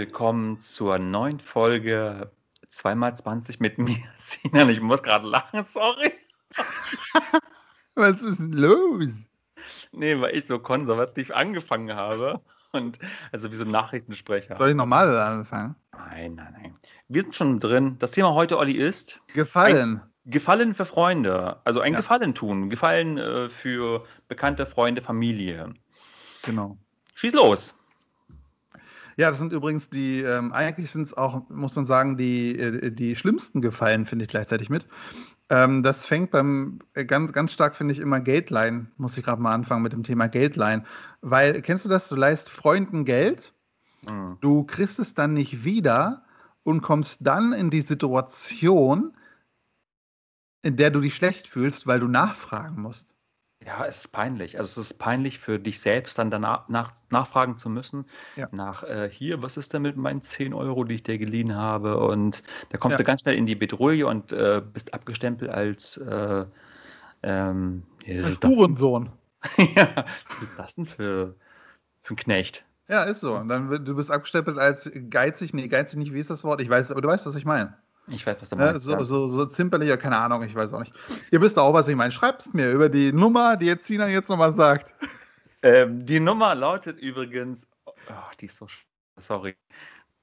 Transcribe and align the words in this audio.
willkommen 0.00 0.58
zur 0.60 0.98
neuen 0.98 1.40
Folge 1.40 2.30
2x20 2.72 3.56
mit 3.58 3.78
mir, 3.78 3.98
Sinan. 4.18 4.70
Ich 4.70 4.80
muss 4.80 5.02
gerade 5.02 5.26
lachen, 5.26 5.64
sorry. 5.64 6.12
Was 7.94 8.22
ist 8.22 8.38
denn 8.38 8.52
los? 8.52 9.29
Nee, 9.92 10.20
weil 10.20 10.36
ich 10.36 10.46
so 10.46 10.58
konservativ 10.58 11.30
angefangen 11.30 11.94
habe. 11.94 12.40
Und 12.72 13.00
also 13.32 13.50
wie 13.50 13.56
so 13.56 13.64
ein 13.64 13.70
Nachrichtensprecher. 13.70 14.56
Soll 14.56 14.70
ich 14.70 14.76
nochmal 14.76 15.08
anfangen? 15.18 15.74
Nein, 15.92 16.34
nein, 16.36 16.54
nein. 16.60 16.74
Wir 17.08 17.22
sind 17.22 17.34
schon 17.34 17.58
drin. 17.58 17.96
Das 17.98 18.12
Thema 18.12 18.32
heute, 18.34 18.58
Olli, 18.58 18.72
ist 18.74 19.20
Gefallen. 19.34 20.00
Gefallen 20.26 20.74
für 20.74 20.84
Freunde. 20.84 21.56
Also 21.64 21.80
ein 21.80 21.94
Ja. 21.94 21.98
Gefallen 22.00 22.34
tun. 22.34 22.70
Gefallen 22.70 23.18
äh, 23.18 23.48
für 23.50 24.04
bekannte 24.28 24.66
Freunde, 24.66 25.02
Familie. 25.02 25.74
Genau. 26.42 26.78
Schieß 27.14 27.32
los. 27.34 27.74
Ja, 29.16 29.30
das 29.30 29.38
sind 29.38 29.52
übrigens 29.52 29.90
die, 29.90 30.20
ähm, 30.20 30.52
eigentlich 30.52 30.92
sind 30.92 31.02
es 31.02 31.14
auch, 31.14 31.48
muss 31.50 31.74
man 31.74 31.84
sagen, 31.84 32.16
die, 32.16 32.56
äh, 32.58 32.90
die 32.92 33.16
schlimmsten 33.16 33.60
Gefallen, 33.60 34.06
finde 34.06 34.24
ich 34.24 34.30
gleichzeitig 34.30 34.70
mit. 34.70 34.86
Ähm, 35.50 35.82
das 35.82 36.06
fängt 36.06 36.30
beim, 36.30 36.78
äh, 36.94 37.04
ganz, 37.04 37.32
ganz 37.32 37.52
stark, 37.52 37.76
finde 37.76 37.92
ich, 37.92 38.00
immer 38.00 38.20
Geldleihen. 38.20 38.92
Muss 38.96 39.18
ich 39.18 39.24
gerade 39.24 39.42
mal 39.42 39.52
anfangen 39.52 39.82
mit 39.82 39.92
dem 39.92 40.04
Thema 40.04 40.28
Geldleihen. 40.28 40.86
Weil, 41.20 41.60
kennst 41.62 41.84
du 41.84 41.88
das? 41.88 42.08
Du 42.08 42.16
leihst 42.16 42.48
Freunden 42.48 43.04
Geld, 43.04 43.52
Hm. 44.06 44.38
du 44.40 44.64
kriegst 44.64 44.98
es 45.00 45.14
dann 45.14 45.34
nicht 45.34 45.64
wieder 45.64 46.24
und 46.62 46.82
kommst 46.82 47.18
dann 47.26 47.52
in 47.52 47.70
die 47.70 47.80
Situation, 47.82 49.16
in 50.62 50.76
der 50.76 50.90
du 50.90 51.00
dich 51.00 51.14
schlecht 51.16 51.48
fühlst, 51.48 51.86
weil 51.86 52.00
du 52.00 52.08
nachfragen 52.08 52.80
musst. 52.80 53.14
Ja, 53.64 53.84
es 53.84 53.98
ist 53.98 54.08
peinlich. 54.12 54.58
Also 54.58 54.80
es 54.80 54.90
ist 54.92 54.98
peinlich 54.98 55.38
für 55.38 55.58
dich 55.58 55.80
selbst, 55.80 56.18
dann 56.18 56.30
danach 56.30 56.68
nach, 56.68 56.92
nachfragen 57.10 57.58
zu 57.58 57.68
müssen. 57.68 58.06
Ja. 58.36 58.48
Nach 58.50 58.82
äh, 58.84 59.10
hier, 59.10 59.42
was 59.42 59.56
ist 59.58 59.74
denn 59.74 59.82
mit 59.82 59.96
meinen 59.96 60.22
10 60.22 60.54
Euro, 60.54 60.84
die 60.84 60.94
ich 60.94 61.02
dir 61.02 61.18
geliehen 61.18 61.54
habe? 61.54 61.98
Und 61.98 62.42
da 62.70 62.78
kommst 62.78 62.94
Ja. 62.94 62.98
du 62.98 63.04
ganz 63.04 63.20
schnell 63.20 63.34
in 63.36 63.46
die 63.46 63.54
Bedrohung 63.56 64.04
und 64.04 64.32
äh, 64.32 64.62
bist 64.72 64.94
abgestempelt 64.94 65.50
als 65.50 65.98
äh, 65.98 66.46
ähm, 67.22 67.84
ja, 68.04 68.22
was 68.22 68.26
Ein 68.26 68.32
ist 68.32 68.44
das 68.44 68.60
denn? 68.60 68.78
Hurensohn. 68.78 69.12
ja, 69.76 70.06
was 70.28 70.42
ist 70.42 70.58
das 70.58 70.74
denn 70.76 70.86
für, 70.86 71.36
für 72.02 72.14
ein 72.14 72.16
Knecht? 72.16 72.64
Ja, 72.88 73.04
ist 73.04 73.20
so. 73.20 73.36
Und 73.36 73.48
dann 73.48 73.68
du 73.84 73.96
bist 73.96 74.10
abgestempelt 74.10 74.58
als 74.58 74.90
geizig. 75.10 75.54
Nee, 75.54 75.68
geizig 75.68 75.98
nicht, 75.98 76.12
wie 76.12 76.20
ist 76.20 76.30
das 76.30 76.44
Wort? 76.44 76.60
Ich 76.60 76.68
weiß, 76.68 76.90
aber 76.90 77.00
du 77.00 77.08
weißt, 77.08 77.24
was 77.26 77.36
ich 77.36 77.44
meine. 77.44 77.78
Ich 78.10 78.26
weiß, 78.26 78.36
was 78.40 78.48
du 78.50 78.56
meinst. 78.56 78.84
so, 78.84 78.90
ja. 78.92 79.04
so, 79.04 79.28
so 79.28 79.46
zimperlich, 79.46 79.88
ja, 79.88 79.96
keine 79.96 80.16
Ahnung, 80.18 80.42
ich 80.42 80.54
weiß 80.54 80.72
auch 80.74 80.80
nicht. 80.80 80.92
Ihr 81.30 81.40
wisst 81.40 81.58
auch, 81.58 81.72
was 81.72 81.88
ich 81.88 81.96
meine. 81.96 82.12
Schreibt 82.12 82.42
es 82.46 82.52
mir 82.52 82.70
über 82.72 82.88
die 82.88 83.12
Nummer, 83.12 83.56
die 83.56 83.66
jetzt 83.66 83.86
Tina 83.86 84.08
jetzt 84.08 84.28
nochmal 84.28 84.52
sagt. 84.52 84.92
Ähm, 85.62 86.04
die 86.06 86.20
Nummer 86.20 86.54
lautet 86.54 86.98
übrigens, 86.98 87.66
oh, 87.84 87.92
die 88.40 88.46
ist 88.46 88.56
so, 88.56 88.66
sch- 88.66 88.84
sorry, 89.18 89.56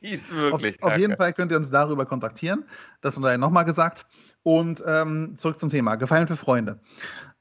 Die 0.02 0.10
ist 0.10 0.26
Auf, 0.26 0.38
wirklich 0.38 0.82
auf 0.82 0.98
jeden 0.98 1.12
kacke. 1.12 1.24
Fall 1.24 1.34
könnt 1.34 1.52
ihr 1.52 1.58
uns 1.58 1.70
darüber 1.70 2.06
kontaktieren. 2.06 2.66
Das 3.02 3.16
sei 3.16 3.38
nochmal 3.38 3.66
gesagt. 3.66 4.06
Und 4.44 4.82
ähm, 4.86 5.36
zurück 5.36 5.60
zum 5.60 5.70
Thema. 5.70 5.96
Gefallen 5.96 6.28
für 6.28 6.38
Freunde. 6.38 6.80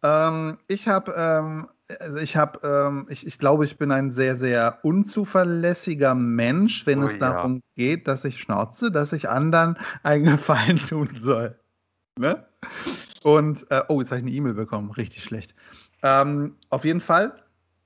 Ähm, 0.02 0.58
ich 0.66 0.88
habe, 0.88 1.12
ähm, 1.16 1.68
also 2.00 2.18
ich 2.18 2.36
habe, 2.36 2.60
ähm, 2.66 3.06
ich, 3.08 3.26
ich 3.26 3.38
glaube, 3.38 3.64
ich 3.64 3.78
bin 3.78 3.92
ein 3.92 4.10
sehr, 4.10 4.36
sehr 4.36 4.80
unzuverlässiger 4.82 6.14
Mensch, 6.14 6.86
wenn 6.86 7.02
Oh 7.02 7.06
es 7.06 7.12
ja. 7.12 7.18
darum 7.18 7.62
geht, 7.76 8.08
dass 8.08 8.24
ich 8.24 8.40
schnauze, 8.40 8.90
dass 8.90 9.12
ich 9.12 9.28
anderen 9.28 9.76
einen 10.02 10.24
Gefallen 10.24 10.78
tun 10.78 11.10
soll. 11.22 11.58
Ne? 12.18 12.44
Und, 13.22 13.70
äh, 13.70 13.82
oh, 13.88 14.00
jetzt 14.00 14.10
habe 14.10 14.18
ich 14.20 14.26
eine 14.26 14.34
E-Mail 14.34 14.54
bekommen. 14.54 14.90
Richtig 14.90 15.22
schlecht. 15.22 15.54
Ähm, 16.02 16.56
auf 16.70 16.84
jeden 16.84 17.00
Fall 17.00 17.32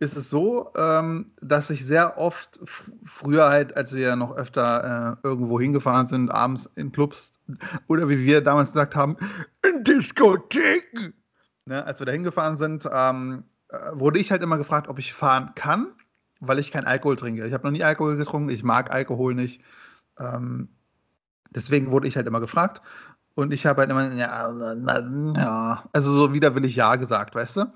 ist 0.03 0.17
es 0.17 0.31
so, 0.31 0.73
ähm, 0.75 1.31
dass 1.41 1.71
ich 1.71 1.87
sehr 1.87 2.19
oft 2.19 2.59
früher 3.05 3.49
halt, 3.49 3.77
als 3.77 3.95
wir 3.95 4.17
noch 4.17 4.37
öfter 4.37 5.19
äh, 5.23 5.27
irgendwo 5.27 5.61
hingefahren 5.61 6.09
sind, 6.09 6.29
abends 6.29 6.69
in 6.75 6.91
Clubs 6.91 7.33
oder 7.87 8.09
wie 8.09 8.19
wir 8.19 8.41
damals 8.41 8.73
gesagt 8.73 8.97
haben, 8.97 9.17
in 9.65 9.85
Diskotheken, 9.85 11.13
ne, 11.67 11.87
als 11.87 12.01
wir 12.01 12.07
da 12.07 12.13
hingefahren 12.13 12.59
sind, 12.59 12.89
ähm, 12.93 13.45
äh, 13.69 13.77
wurde 13.93 14.19
ich 14.19 14.33
halt 14.33 14.43
immer 14.43 14.59
gefragt, 14.59 14.89
ob 14.89 14.99
ich 14.99 15.15
fahren 15.15 15.53
kann, 15.55 15.93
weil 16.41 16.59
ich 16.59 16.73
keinen 16.73 16.87
Alkohol 16.87 17.15
trinke. 17.15 17.47
Ich 17.47 17.53
habe 17.53 17.63
noch 17.63 17.71
nie 17.71 17.85
Alkohol 17.85 18.17
getrunken, 18.17 18.49
ich 18.49 18.65
mag 18.65 18.91
Alkohol 18.91 19.37
nicht. 19.37 19.61
Ähm, 20.19 20.69
deswegen 21.51 21.93
wurde 21.93 22.09
ich 22.09 22.17
halt 22.17 22.27
immer 22.27 22.41
gefragt. 22.41 22.83
Und 23.37 23.53
ich 23.53 23.67
habe 23.67 23.83
halt 23.83 23.91
immer, 23.91 24.13
ja, 24.15 24.53
ja, 25.37 25.85
also 25.93 26.13
so 26.13 26.35
widerwillig 26.35 26.75
Ja 26.75 26.97
gesagt, 26.97 27.37
weißt 27.37 27.59
du? 27.59 27.73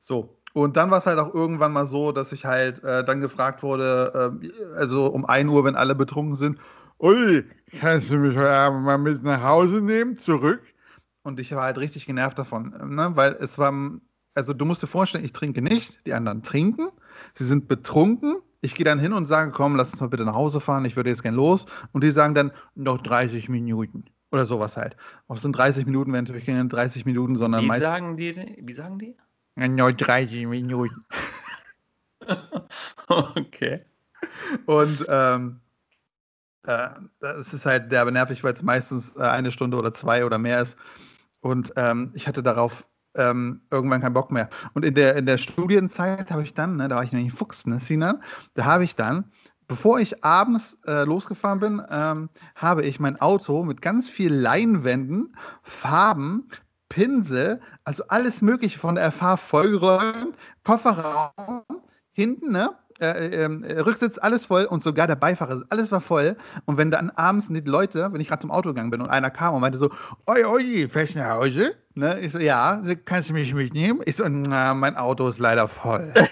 So. 0.00 0.37
Und 0.54 0.76
dann 0.76 0.90
war 0.90 0.98
es 0.98 1.06
halt 1.06 1.18
auch 1.18 1.34
irgendwann 1.34 1.72
mal 1.72 1.86
so, 1.86 2.12
dass 2.12 2.32
ich 2.32 2.44
halt 2.44 2.82
äh, 2.82 3.04
dann 3.04 3.20
gefragt 3.20 3.62
wurde, 3.62 4.12
ähm, 4.42 4.52
also 4.76 5.06
um 5.06 5.24
1 5.24 5.48
Uhr, 5.50 5.64
wenn 5.64 5.76
alle 5.76 5.94
betrunken 5.94 6.36
sind, 6.36 6.58
Ui, 7.00 7.44
kannst 7.78 8.10
du 8.10 8.16
mich 8.16 8.36
heute 8.36 8.50
Abend 8.50 8.84
mal 8.84 8.98
mit 8.98 9.22
nach 9.22 9.42
Hause 9.42 9.80
nehmen, 9.80 10.18
zurück? 10.18 10.62
Und 11.22 11.38
ich 11.38 11.54
war 11.54 11.62
halt 11.62 11.78
richtig 11.78 12.06
genervt 12.06 12.38
davon, 12.38 12.70
ne? 12.70 13.12
weil 13.14 13.36
es 13.38 13.56
war, 13.56 13.72
also 14.34 14.52
du 14.52 14.64
musst 14.64 14.82
dir 14.82 14.88
vorstellen, 14.88 15.24
ich 15.24 15.32
trinke 15.32 15.62
nicht, 15.62 16.00
die 16.06 16.14
anderen 16.14 16.42
trinken, 16.42 16.88
sie 17.34 17.44
sind 17.44 17.68
betrunken, 17.68 18.38
ich 18.62 18.74
gehe 18.74 18.84
dann 18.84 18.98
hin 18.98 19.12
und 19.12 19.26
sage, 19.26 19.52
komm, 19.52 19.76
lass 19.76 19.92
uns 19.92 20.00
mal 20.00 20.08
bitte 20.08 20.24
nach 20.24 20.34
Hause 20.34 20.60
fahren, 20.60 20.84
ich 20.86 20.96
würde 20.96 21.10
jetzt 21.10 21.22
gern 21.22 21.34
los. 21.34 21.66
Und 21.92 22.02
die 22.02 22.10
sagen 22.10 22.34
dann, 22.34 22.50
noch 22.74 23.00
30 23.00 23.48
Minuten. 23.48 24.06
Oder 24.32 24.46
sowas 24.46 24.76
halt. 24.76 24.96
Auch 25.28 25.36
es 25.36 25.42
sind 25.42 25.56
30 25.56 25.86
Minuten, 25.86 26.12
wären 26.12 26.24
natürlich 26.24 26.46
keine 26.46 26.66
30 26.66 27.06
Minuten, 27.06 27.36
sondern 27.36 27.62
Wie 27.62 27.66
meist 27.68 27.82
sagen 27.82 28.16
die? 28.16 28.56
Wie 28.60 28.72
sagen 28.72 28.98
die? 28.98 29.16
Noch 29.66 29.92
30 29.92 30.46
Minuten. 30.46 31.04
okay. 33.08 33.84
Und 34.66 35.04
ähm, 35.08 35.60
äh, 36.64 36.88
das 37.20 37.54
ist 37.54 37.66
halt 37.66 37.90
derbe 37.90 38.12
nervig, 38.12 38.44
weil 38.44 38.54
es 38.54 38.62
meistens 38.62 39.16
äh, 39.16 39.22
eine 39.22 39.52
Stunde 39.52 39.76
oder 39.76 39.92
zwei 39.92 40.24
oder 40.24 40.38
mehr 40.38 40.62
ist. 40.62 40.76
Und 41.40 41.72
ähm, 41.76 42.10
ich 42.14 42.26
hatte 42.26 42.42
darauf 42.42 42.84
ähm, 43.14 43.62
irgendwann 43.70 44.00
keinen 44.00 44.12
Bock 44.12 44.30
mehr. 44.30 44.48
Und 44.74 44.84
in 44.84 44.94
der, 44.94 45.16
in 45.16 45.26
der 45.26 45.38
Studienzeit 45.38 46.30
habe 46.30 46.42
ich 46.42 46.54
dann, 46.54 46.76
ne, 46.76 46.88
da 46.88 46.96
war 46.96 47.04
ich 47.04 47.12
nämlich 47.12 47.32
ein 47.32 47.36
Fuchs, 47.36 47.66
ne, 47.66 47.80
Sina, 47.80 48.20
da 48.54 48.64
habe 48.64 48.84
ich 48.84 48.96
dann, 48.96 49.32
bevor 49.66 50.00
ich 50.00 50.24
abends 50.24 50.78
äh, 50.86 51.04
losgefahren 51.04 51.60
bin, 51.60 51.82
ähm, 51.90 52.28
habe 52.54 52.84
ich 52.84 53.00
mein 53.00 53.20
Auto 53.20 53.64
mit 53.64 53.82
ganz 53.82 54.08
viel 54.08 54.32
Leinwänden, 54.32 55.36
Farben, 55.62 56.48
Pinsel, 56.98 57.60
also 57.84 58.02
alles 58.08 58.42
Mögliche 58.42 58.76
von 58.76 58.96
der 58.96 59.12
FH 59.12 59.36
vollgeräumt, 59.36 60.34
Kofferraum, 60.64 61.62
hinten, 62.12 62.50
ne? 62.50 62.70
Äh, 62.98 63.44
ähm, 63.44 63.62
äh, 63.62 63.78
Rücksitz, 63.78 64.18
alles 64.18 64.46
voll 64.46 64.64
und 64.64 64.82
sogar 64.82 65.06
der 65.06 65.14
Beifahrer, 65.14 65.62
alles 65.68 65.92
war 65.92 66.00
voll. 66.00 66.36
Und 66.64 66.76
wenn 66.76 66.90
dann 66.90 67.10
abends 67.10 67.46
die 67.46 67.60
Leute, 67.60 68.12
wenn 68.12 68.20
ich 68.20 68.26
gerade 68.26 68.40
zum 68.40 68.50
Auto 68.50 68.70
gegangen 68.70 68.90
bin 68.90 69.00
und 69.00 69.08
einer 69.08 69.30
kam 69.30 69.54
und 69.54 69.60
meinte 69.60 69.78
so, 69.78 69.92
oi, 70.26 70.44
oi, 70.44 70.88
fährst 70.88 71.14
du 71.14 71.20
nach 71.20 71.36
Hause? 71.36 71.76
Ne? 71.94 72.18
Ich 72.18 72.32
so, 72.32 72.40
ja, 72.40 72.82
kannst 73.04 73.30
du 73.30 73.34
mich 73.34 73.54
mitnehmen? 73.54 74.00
Ich 74.04 74.16
so, 74.16 74.28
na, 74.28 74.74
mein 74.74 74.96
Auto 74.96 75.28
ist 75.28 75.38
leider 75.38 75.68
voll. 75.68 76.12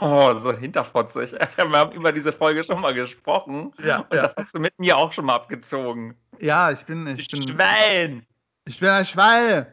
Oh, 0.00 0.36
so 0.42 0.52
hinterfotzig. 0.52 1.32
Wir 1.56 1.78
haben 1.78 1.92
über 1.92 2.12
diese 2.12 2.32
Folge 2.32 2.64
schon 2.64 2.80
mal 2.80 2.92
gesprochen. 2.92 3.72
Ja, 3.82 4.00
Und 4.00 4.14
ja. 4.14 4.22
das 4.24 4.34
hast 4.36 4.54
du 4.54 4.58
mit 4.58 4.76
mir 4.78 4.98
auch 4.98 5.12
schon 5.12 5.24
mal 5.24 5.36
abgezogen. 5.36 6.16
ja, 6.40 6.70
ich 6.72 6.84
bin, 6.84 7.06
ich 7.06 7.28
bin, 7.28 7.40
Schwein! 7.40 8.26
ich 8.66 8.78
bin 8.80 8.88
ein 8.90 9.06
Schwall. 9.06 9.72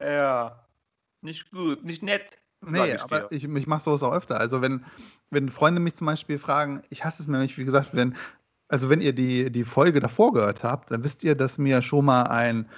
Ja. 0.00 0.66
Nicht 1.22 1.50
gut, 1.50 1.84
nicht 1.84 2.02
nett. 2.02 2.38
Nee, 2.62 2.94
ich 2.94 3.02
aber 3.02 3.20
dir. 3.20 3.26
ich, 3.30 3.44
ich 3.44 3.66
mache 3.66 3.82
sowas 3.82 4.02
auch 4.02 4.12
öfter. 4.12 4.38
Also 4.38 4.62
wenn, 4.62 4.84
wenn 5.30 5.50
Freunde 5.50 5.80
mich 5.80 5.96
zum 5.96 6.06
Beispiel 6.06 6.38
fragen, 6.38 6.82
ich 6.90 7.04
hasse 7.04 7.22
es 7.22 7.28
mir 7.28 7.38
nicht, 7.38 7.58
wie 7.58 7.64
gesagt, 7.64 7.90
wenn, 7.92 8.16
also 8.68 8.88
wenn 8.90 9.00
ihr 9.00 9.12
die, 9.12 9.50
die 9.50 9.64
Folge 9.64 10.00
davor 10.00 10.32
gehört 10.32 10.62
habt, 10.62 10.90
dann 10.90 11.04
wisst 11.04 11.24
ihr, 11.24 11.34
dass 11.34 11.58
mir 11.58 11.82
schon 11.82 12.04
mal 12.04 12.24
ein, 12.24 12.68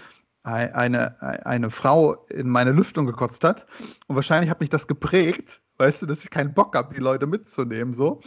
eine, 0.43 1.21
eine 1.47 1.71
Frau 1.71 2.15
in 2.27 2.49
meine 2.49 2.73
Lüftung 2.73 3.07
gekotzt 3.07 3.45
hat. 3.45 3.67
Und 4.07 4.17
wahrscheinlich 4.17 4.51
hat 4.51 4.61
mich 4.61 4.71
das 4.71 4.87
geprägt, 4.87 5.61
weißt 5.79 6.03
du, 6.03 6.07
dass 6.07 6.25
ich 6.25 6.31
keinen 6.31 6.55
Bock 6.55 6.75
habe, 6.77 6.95
die 6.95 7.01
Leute 7.01 7.27
mitzunehmen. 7.27 7.95
so. 7.95 8.21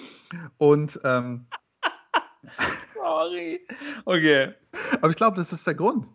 Und 0.57 0.99
ähm, 1.03 1.47
Sorry. 2.95 3.65
Okay. 4.05 4.53
aber 5.01 5.09
ich 5.09 5.17
glaube, 5.17 5.37
das 5.37 5.51
ist 5.51 5.65
der 5.67 5.75
Grund. 5.75 6.05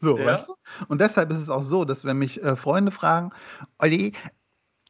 So, 0.00 0.18
Ja. 0.18 0.26
weißt 0.26 0.48
du? 0.48 0.54
Und 0.88 1.00
deshalb 1.00 1.30
ist 1.30 1.42
es 1.42 1.50
auch 1.50 1.62
so, 1.62 1.84
dass 1.84 2.04
wenn 2.04 2.18
mich 2.18 2.42
äh, 2.42 2.56
Freunde 2.56 2.90
fragen, 2.92 3.30
Olli, 3.78 4.12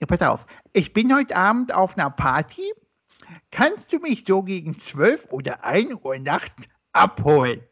pass 0.07 0.21
auf, 0.23 0.47
ich 0.73 0.93
bin 0.93 1.15
heute 1.15 1.37
Abend 1.37 1.73
auf 1.73 1.97
einer 1.97 2.11
Party, 2.11 2.73
kannst 3.51 3.93
du 3.93 3.99
mich 3.99 4.25
so 4.27 4.43
gegen 4.43 4.79
12 4.81 5.27
oder 5.31 5.65
1 5.65 5.95
Uhr 6.03 6.19
nachts 6.19 6.65
abholen? 6.93 7.63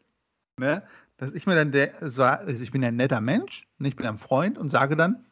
Ne? 0.57 0.83
Dass 1.17 1.33
ich 1.33 1.45
mir 1.45 1.55
dann, 1.55 1.73
also 2.01 2.23
ich 2.47 2.71
bin 2.71 2.83
ein 2.83 2.95
netter 2.95 3.21
Mensch 3.21 3.67
und 3.79 3.85
ich 3.85 3.95
bin 3.95 4.05
ein 4.05 4.17
Freund 4.17 4.57
und 4.57 4.69
sage 4.69 4.95
dann, 4.95 5.25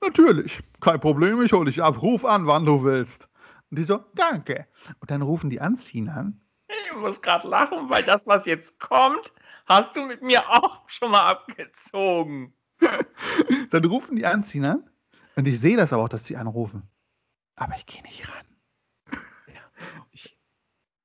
natürlich, 0.00 0.60
kein 0.80 1.00
Problem, 1.00 1.42
ich 1.42 1.52
hole 1.52 1.66
dich 1.66 1.82
ab, 1.82 2.00
ruf 2.02 2.24
an, 2.24 2.46
wann 2.46 2.64
du 2.64 2.82
willst. 2.82 3.28
Und 3.70 3.78
die 3.78 3.84
so, 3.84 4.02
danke. 4.14 4.66
Und 5.00 5.10
dann 5.10 5.22
rufen 5.22 5.50
die 5.50 5.60
Anziehen 5.60 6.08
an 6.08 6.40
Ich 6.68 6.96
muss 6.96 7.22
gerade 7.22 7.46
lachen, 7.46 7.88
weil 7.88 8.02
das, 8.02 8.26
was 8.26 8.46
jetzt 8.46 8.80
kommt, 8.80 9.32
hast 9.70 9.96
du 9.96 10.04
mit 10.04 10.20
mir 10.20 10.48
auch 10.50 10.88
schon 10.88 11.12
mal 11.12 11.26
abgezogen. 11.28 12.52
Dann 13.70 13.84
rufen 13.84 14.16
die 14.16 14.26
Anziehen 14.26 14.64
an 14.64 14.90
und 15.36 15.46
ich 15.46 15.60
sehe 15.60 15.76
das 15.76 15.92
aber 15.92 16.02
auch, 16.02 16.08
dass 16.08 16.26
sie 16.26 16.36
anrufen. 16.36 16.82
Aber 17.56 17.74
ich 17.76 17.86
gehe 17.86 18.02
nicht 18.02 18.28
ran. 18.28 18.46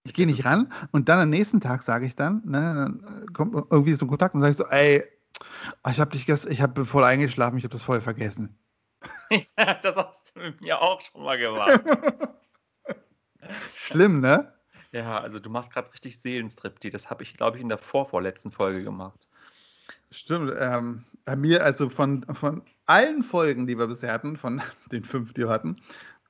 Ich, 0.07 0.13
gehe 0.13 0.27
nicht 0.27 0.45
ran 0.45 0.71
und 0.91 1.09
dann 1.09 1.19
am 1.19 1.29
nächsten 1.29 1.59
Tag 1.61 1.81
sage 1.81 2.05
ich 2.05 2.15
dann, 2.15 2.41
ne, 2.45 3.01
dann 3.01 3.23
äh, 3.23 3.25
kommt 3.33 3.55
irgendwie 3.71 3.95
so 3.95 4.05
ein 4.05 4.07
Kontakt 4.07 4.35
und 4.35 4.41
sage 4.41 4.51
ich 4.51 4.57
so, 4.57 4.67
ey, 4.67 5.03
ich 5.89 5.99
habe 5.99 6.11
dich 6.11 6.25
gestern, 6.25 6.51
ich 6.51 6.61
habe 6.61 6.85
voll 6.85 7.03
eingeschlafen, 7.03 7.57
ich 7.57 7.63
habe 7.63 7.73
das 7.73 7.83
voll 7.83 8.01
vergessen. 8.01 8.57
das 9.57 9.95
hast 9.95 10.31
du 10.33 10.41
mit 10.41 10.61
mir 10.61 10.79
auch 10.79 11.01
schon 11.01 11.23
mal 11.23 11.37
gemacht. 11.37 11.81
Schlimm, 13.75 14.21
ne? 14.21 14.54
Ja, 14.95 15.19
also 15.19 15.39
du 15.39 15.49
machst 15.49 15.73
gerade 15.73 15.91
richtig 15.91 16.21
Seelenstriptease. 16.21 16.93
Das 16.93 17.09
habe 17.09 17.21
ich, 17.21 17.33
glaube 17.33 17.57
ich, 17.57 17.63
in 17.63 17.67
der 17.67 17.77
vorvorletzten 17.77 18.49
Folge 18.49 18.81
gemacht. 18.81 19.19
Stimmt. 20.09 20.53
Ähm, 20.57 21.03
bei 21.25 21.35
mir, 21.35 21.65
also 21.65 21.89
von, 21.89 22.23
von 22.33 22.61
allen 22.85 23.21
Folgen, 23.21 23.67
die 23.67 23.77
wir 23.77 23.87
bisher 23.87 24.13
hatten, 24.13 24.37
von 24.37 24.61
den 24.93 25.03
fünf, 25.03 25.33
die 25.33 25.41
wir 25.41 25.49
hatten, 25.49 25.81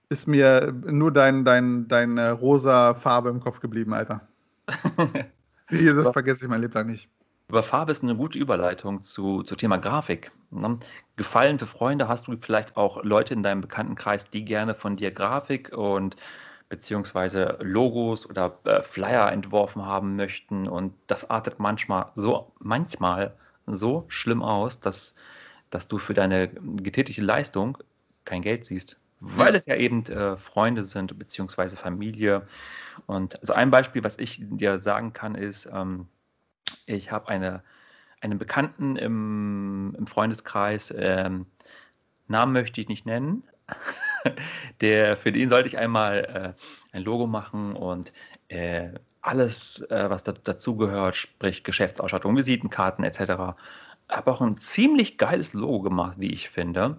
ist 0.10 0.28
mir 0.28 0.74
nur 0.84 1.12
dein, 1.12 1.46
dein, 1.46 1.88
deine 1.88 2.32
rosa 2.32 2.96
Farbe 2.96 3.30
im 3.30 3.40
Kopf 3.40 3.60
geblieben, 3.60 3.94
Alter. 3.94 4.28
Die, 5.72 5.86
das 5.86 6.12
vergesse 6.12 6.46
ich 6.46 6.50
mein 6.50 6.62
Lebtag 6.62 6.88
nicht. 6.88 7.08
Aber 7.50 7.62
Farbe 7.64 7.92
ist 7.92 8.04
eine 8.04 8.16
gute 8.16 8.38
Überleitung 8.40 9.04
zu, 9.04 9.44
zu 9.44 9.56
Thema 9.56 9.78
Grafik. 9.78 10.32
Ne? 10.50 10.80
Gefallen 11.16 11.60
für 11.60 11.68
Freunde 11.68 12.08
hast 12.08 12.28
du 12.28 12.36
vielleicht 12.40 12.78
auch 12.78 13.04
Leute 13.04 13.34
in 13.34 13.44
deinem 13.44 13.62
Bekanntenkreis, 13.62 14.30
die 14.30 14.46
gerne 14.46 14.74
von 14.74 14.96
dir 14.96 15.12
Grafik 15.12 15.76
und 15.76 16.16
beziehungsweise 16.70 17.58
Logos 17.62 18.28
oder 18.30 18.58
äh, 18.66 18.82
Flyer 18.84 19.32
entworfen 19.32 19.86
haben 19.86 20.16
möchten 20.16 20.68
und 20.68 20.94
das 21.08 21.30
artet 21.30 21.60
manchmal 21.60 22.08
so 22.16 22.52
manchmal 22.60 23.34
so 23.68 24.06
schlimm 24.08 24.42
aus, 24.44 24.80
dass, 24.80 25.16
dass 25.72 25.88
du 25.88 25.98
für 26.00 26.14
deine 26.14 26.50
getätigte 26.50 27.22
Leistung 27.22 27.78
kein 28.26 28.42
Geld 28.42 28.66
siehst, 28.66 28.98
weil 29.20 29.54
Ja. 29.54 29.60
es 29.60 29.66
ja 29.66 29.76
eben 29.76 30.06
äh, 30.08 30.38
Freunde 30.38 30.84
sind 30.86 31.18
beziehungsweise 31.18 31.78
Familie. 31.78 32.48
Und 33.08 33.40
also 33.42 33.54
ein 33.54 33.72
Beispiel, 33.72 34.04
was 34.04 34.18
ich 34.20 34.40
dir 34.42 34.80
sagen 34.82 35.14
kann, 35.14 35.36
ist 35.36 35.68
ähm, 35.72 36.08
ich 36.86 37.12
habe 37.12 37.30
eine, 37.30 37.64
einen 38.22 38.38
Bekannten 38.40 38.96
im, 38.98 39.96
im 39.98 40.08
Freundeskreis, 40.08 40.94
ähm, 40.98 41.46
Namen 42.28 42.54
möchte 42.54 42.82
ich 42.82 42.88
nicht 42.90 43.06
nennen. 43.06 43.44
Der, 44.82 45.18
für 45.18 45.32
den 45.32 45.50
sollte 45.50 45.68
ich 45.68 45.78
einmal 45.78 46.56
äh, 46.94 46.96
ein 46.96 47.04
Logo 47.04 47.28
machen 47.28 47.76
und 47.76 48.12
äh, 48.48 48.90
alles, 49.22 49.82
äh, 49.90 50.10
was 50.10 50.24
da, 50.24 50.34
dazugehört, 50.34 51.16
sprich 51.16 51.64
Geschäftsausstattung, 51.64 52.38
Visitenkarten 52.38 53.04
etc. 53.04 53.56
Habe 54.10 54.32
auch 54.32 54.42
ein 54.42 54.58
ziemlich 54.58 55.18
geiles 55.18 55.54
Logo 55.54 55.82
gemacht, 55.82 56.16
wie 56.20 56.32
ich 56.32 56.50
finde. 56.50 56.98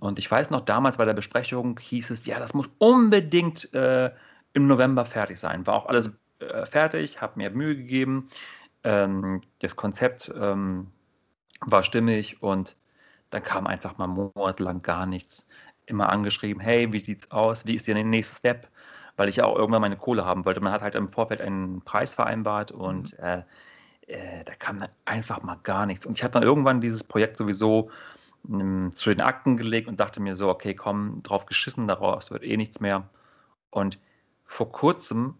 Und 0.00 0.18
ich 0.18 0.30
weiß 0.30 0.50
noch, 0.50 0.64
damals 0.64 0.96
bei 0.96 1.04
der 1.04 1.14
Besprechung 1.14 1.78
hieß 1.78 2.10
es, 2.10 2.26
ja, 2.26 2.38
das 2.38 2.54
muss 2.54 2.68
unbedingt 2.78 3.72
äh, 3.74 4.10
im 4.52 4.66
November 4.66 5.04
fertig 5.04 5.38
sein. 5.38 5.66
War 5.66 5.74
auch 5.74 5.86
alles 5.86 6.10
äh, 6.40 6.66
fertig, 6.66 7.20
habe 7.20 7.34
mir 7.36 7.50
Mühe 7.50 7.76
gegeben. 7.76 8.30
Ähm, 8.82 9.42
das 9.60 9.76
Konzept 9.76 10.32
ähm, 10.34 10.88
war 11.60 11.84
stimmig 11.84 12.42
und 12.42 12.76
dann 13.30 13.44
kam 13.44 13.66
einfach 13.66 13.98
mal 13.98 14.06
monatelang 14.06 14.82
gar 14.82 15.06
nichts. 15.06 15.46
Immer 15.90 16.08
angeschrieben, 16.08 16.62
hey, 16.62 16.92
wie 16.92 17.00
sieht's 17.00 17.30
aus? 17.30 17.66
Wie 17.66 17.74
ist 17.74 17.86
der 17.86 18.02
nächste 18.02 18.36
Step? 18.36 18.68
Weil 19.16 19.28
ich 19.28 19.36
ja 19.36 19.44
auch 19.44 19.56
irgendwann 19.56 19.82
meine 19.82 19.96
Kohle 19.96 20.24
haben 20.24 20.44
wollte. 20.44 20.60
Man 20.60 20.72
hat 20.72 20.82
halt 20.82 20.94
im 20.94 21.08
Vorfeld 21.08 21.40
einen 21.40 21.82
Preis 21.82 22.14
vereinbart 22.14 22.70
und 22.70 23.18
äh, 23.18 23.42
äh, 24.06 24.44
da 24.44 24.54
kam 24.54 24.80
dann 24.80 24.90
einfach 25.04 25.42
mal 25.42 25.58
gar 25.62 25.86
nichts. 25.86 26.06
Und 26.06 26.16
ich 26.16 26.24
habe 26.24 26.32
dann 26.32 26.42
irgendwann 26.42 26.80
dieses 26.80 27.04
Projekt 27.04 27.36
sowieso 27.36 27.90
ähm, 28.48 28.92
zu 28.94 29.10
den 29.10 29.20
Akten 29.20 29.56
gelegt 29.56 29.88
und 29.88 29.98
dachte 30.00 30.20
mir 30.20 30.34
so, 30.34 30.48
okay, 30.48 30.74
komm, 30.74 31.22
drauf 31.22 31.46
geschissen, 31.46 31.88
daraus 31.88 32.30
wird 32.30 32.44
eh 32.44 32.56
nichts 32.56 32.80
mehr. 32.80 33.08
Und 33.70 33.98
vor 34.46 34.70
kurzem 34.72 35.34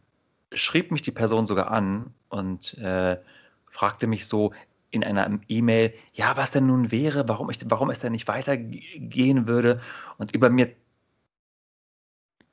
schrieb 0.53 0.91
mich 0.91 1.03
die 1.03 1.13
Person 1.13 1.47
sogar 1.47 1.71
an 1.71 2.13
und 2.29 2.77
äh, 2.79 3.19
fragte 3.71 4.07
mich 4.07 4.27
so 4.27 4.53
in 4.91 5.05
einer 5.05 5.39
E-Mail, 5.49 5.95
ja, 6.13 6.37
was 6.37 6.51
denn 6.51 6.67
nun 6.67 6.91
wäre, 6.91 7.29
warum, 7.29 7.51
ich, 7.51 7.59
warum 7.71 7.91
es 7.91 8.01
denn 8.01 8.13
nicht 8.13 8.29
weitergehen 8.29 9.47
würde. 9.47 9.81
Und 10.19 10.35
über 10.35 10.51
mir 10.51 10.75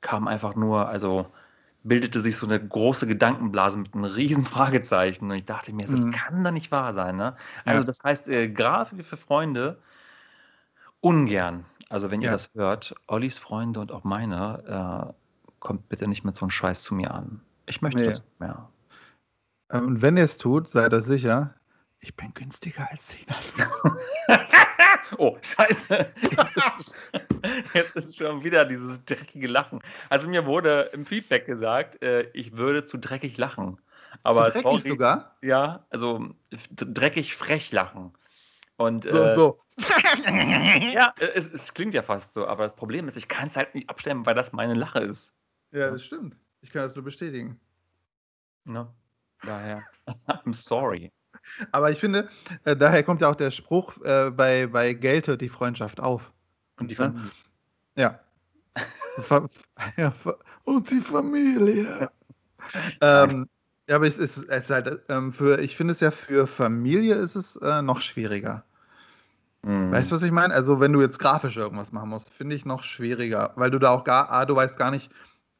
kam 0.00 0.28
einfach 0.28 0.54
nur, 0.54 0.88
also 0.88 1.26
bildete 1.82 2.20
sich 2.20 2.36
so 2.36 2.46
eine 2.46 2.64
große 2.64 3.06
Gedankenblase 3.06 3.76
mit 3.76 3.94
einem 3.94 4.04
riesen 4.04 4.44
Fragezeichen. 4.44 5.30
Und 5.30 5.36
ich 5.36 5.44
dachte 5.44 5.72
mir, 5.72 5.86
das 5.86 6.00
Mhm. 6.00 6.10
kann 6.12 6.44
doch 6.44 6.50
nicht 6.50 6.70
wahr 6.70 6.92
sein. 6.92 7.16
Ne? 7.16 7.36
Also 7.64 7.80
Ja. 7.80 7.84
das 7.84 7.98
heißt, 8.02 8.28
äh, 8.28 8.48
Grafik 8.48 9.04
für 9.04 9.16
Freunde 9.16 9.78
ungern. 11.00 11.64
Also 11.88 12.10
wenn 12.10 12.20
ihr 12.20 12.26
Ja. 12.26 12.32
das 12.32 12.50
hört, 12.54 12.94
Ollis 13.06 13.38
Freunde 13.38 13.80
und 13.80 13.92
auch 13.92 14.04
meine, 14.04 15.08
äh, 15.08 15.52
kommt 15.60 15.88
bitte 15.88 16.06
nicht 16.06 16.24
mit 16.24 16.34
so 16.34 16.42
einem 16.42 16.50
Scheiß 16.50 16.82
zu 16.82 16.94
mir 16.94 17.12
an. 17.12 17.40
Ich 17.66 17.80
möchte 17.82 18.00
Nee. 18.00 18.06
das 18.10 18.22
nicht 18.22 18.40
mehr. 18.40 18.68
Ähm, 19.72 19.86
Und 19.86 20.02
wenn 20.02 20.16
ihr 20.16 20.24
es 20.24 20.38
tut, 20.38 20.68
seid 20.68 20.92
euch 20.94 21.04
sicher, 21.04 21.54
ich 22.00 22.14
bin 22.14 22.32
günstiger 22.34 22.88
als 22.90 23.08
Sinan. 23.08 23.42
oh, 25.18 25.36
scheiße. 25.40 26.12
Jetzt 26.22 26.56
ist, 26.78 26.96
jetzt 27.74 27.96
ist 27.96 28.16
schon 28.16 28.44
wieder 28.44 28.64
dieses 28.64 29.04
dreckige 29.04 29.48
Lachen. 29.48 29.80
Also 30.08 30.28
mir 30.28 30.46
wurde 30.46 30.90
im 30.92 31.06
Feedback 31.06 31.46
gesagt, 31.46 32.02
äh, 32.02 32.28
ich 32.32 32.56
würde 32.56 32.86
zu 32.86 32.98
dreckig 32.98 33.36
lachen. 33.36 33.80
Aber 34.22 34.50
Zu 34.50 34.62
dreckig 34.62 34.80
sorry, 34.80 34.88
sogar. 34.88 35.36
Ja, 35.42 35.86
also 35.90 36.34
dreckig 36.70 37.36
frech 37.36 37.72
lachen. 37.72 38.12
Und 38.76 39.04
So, 39.04 39.22
äh, 39.22 39.34
so. 39.34 39.60
ja, 40.92 41.14
es, 41.18 41.46
es 41.52 41.72
klingt 41.74 41.94
ja 41.94 42.02
fast 42.02 42.34
so, 42.34 42.46
aber 42.46 42.64
das 42.64 42.76
Problem 42.76 43.06
ist, 43.06 43.16
ich 43.16 43.28
kann 43.28 43.48
es 43.48 43.56
halt 43.56 43.74
nicht 43.74 43.88
abstellen, 43.88 44.26
weil 44.26 44.34
das 44.34 44.52
meine 44.52 44.74
Lache 44.74 45.00
ist. 45.00 45.32
Ja, 45.70 45.90
das 45.90 46.04
stimmt. 46.04 46.36
Ich 46.62 46.70
kann 46.70 46.82
das 46.82 46.94
nur 46.94 47.04
bestätigen. 47.04 47.60
Ne? 48.64 48.92
Daher, 49.42 49.84
I'm 50.26 50.52
sorry. 50.52 51.12
Aber 51.72 51.90
ich 51.90 51.98
finde, 51.98 52.28
äh, 52.64 52.76
daher 52.76 53.02
kommt 53.02 53.20
ja 53.20 53.28
auch 53.28 53.34
der 53.36 53.50
Spruch, 53.50 53.96
äh, 54.04 54.30
bei, 54.30 54.66
bei 54.66 54.92
Geld 54.94 55.26
hört 55.26 55.40
die 55.40 55.48
Freundschaft 55.48 56.00
auf. 56.00 56.32
Und 56.78 56.90
die 56.90 56.94
Ja. 56.94 57.06
Familie. 57.06 57.30
Ja. 57.96 58.20
Fa 59.22 59.46
ja 59.96 60.10
fa 60.12 60.34
und 60.64 60.90
die 60.90 61.00
Familie. 61.00 62.10
ähm, 63.00 63.48
ja, 63.88 63.96
aber 63.96 64.06
es 64.06 64.18
ist, 64.18 64.36
es 64.36 64.64
ist 64.64 64.70
halt, 64.70 65.00
ähm, 65.08 65.32
für, 65.32 65.58
ich 65.60 65.76
finde 65.76 65.92
es 65.92 66.00
ja 66.00 66.10
für 66.10 66.46
Familie 66.46 67.14
ist 67.14 67.34
es 67.34 67.56
äh, 67.56 67.82
noch 67.82 68.00
schwieriger. 68.00 68.64
Mhm. 69.62 69.90
Weißt 69.90 70.10
du, 70.10 70.14
was 70.16 70.22
ich 70.22 70.30
meine? 70.30 70.54
Also, 70.54 70.78
wenn 70.78 70.92
du 70.92 71.00
jetzt 71.00 71.18
grafisch 71.18 71.56
irgendwas 71.56 71.90
machen 71.90 72.10
musst, 72.10 72.30
finde 72.30 72.54
ich 72.54 72.64
noch 72.64 72.84
schwieriger, 72.84 73.52
weil 73.56 73.70
du 73.70 73.78
da 73.78 73.90
auch 73.90 74.04
gar, 74.04 74.30
ah, 74.30 74.44
du 74.44 74.54
weißt 74.54 74.76
gar 74.78 74.90
nicht, 74.90 75.10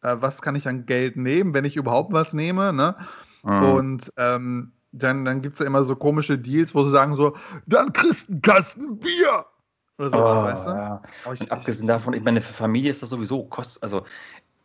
äh, 0.03 0.17
was 0.21 0.41
kann 0.43 0.55
ich 0.55 0.69
an 0.69 0.87
Geld 0.87 1.17
nehmen, 1.17 1.55
wenn 1.55 1.65
ich 1.65 1.75
überhaupt 1.77 2.13
was 2.13 2.33
nehme, 2.33 2.73
ne? 2.73 2.95
Mhm. 3.43 3.63
Und 3.63 4.13
ähm, 4.17 4.73
dann, 4.93 5.25
dann 5.25 5.43
gibt 5.43 5.55
es 5.55 5.61
ja 5.61 5.67
immer 5.67 5.85
so 5.85 5.97
komische 5.97 6.39
Deals, 6.39 6.75
wo 6.75 6.85
sie 6.85 6.91
sagen 6.91 7.17
so, 7.17 7.37
dann 7.67 7.93
kriegst 7.93 8.29
du 8.29 8.33
einen 8.35 8.43
Kasten 8.43 8.99
Bier. 8.99 9.47
Oder 9.99 10.11
sowas, 10.11 10.41
Oh, 10.41 10.43
weißt 10.43 10.67
du? 10.67 10.71
ja. 10.71 11.03
Ich, 11.35 11.51
abgesehen 11.53 11.87
davon, 11.89 12.15
ich 12.15 12.23
meine, 12.23 12.41
für 12.41 12.53
Familie 12.55 12.91
ist 12.91 13.03
das 13.03 13.11
sowieso 13.11 13.45
kost, 13.45 13.83
also 13.83 14.07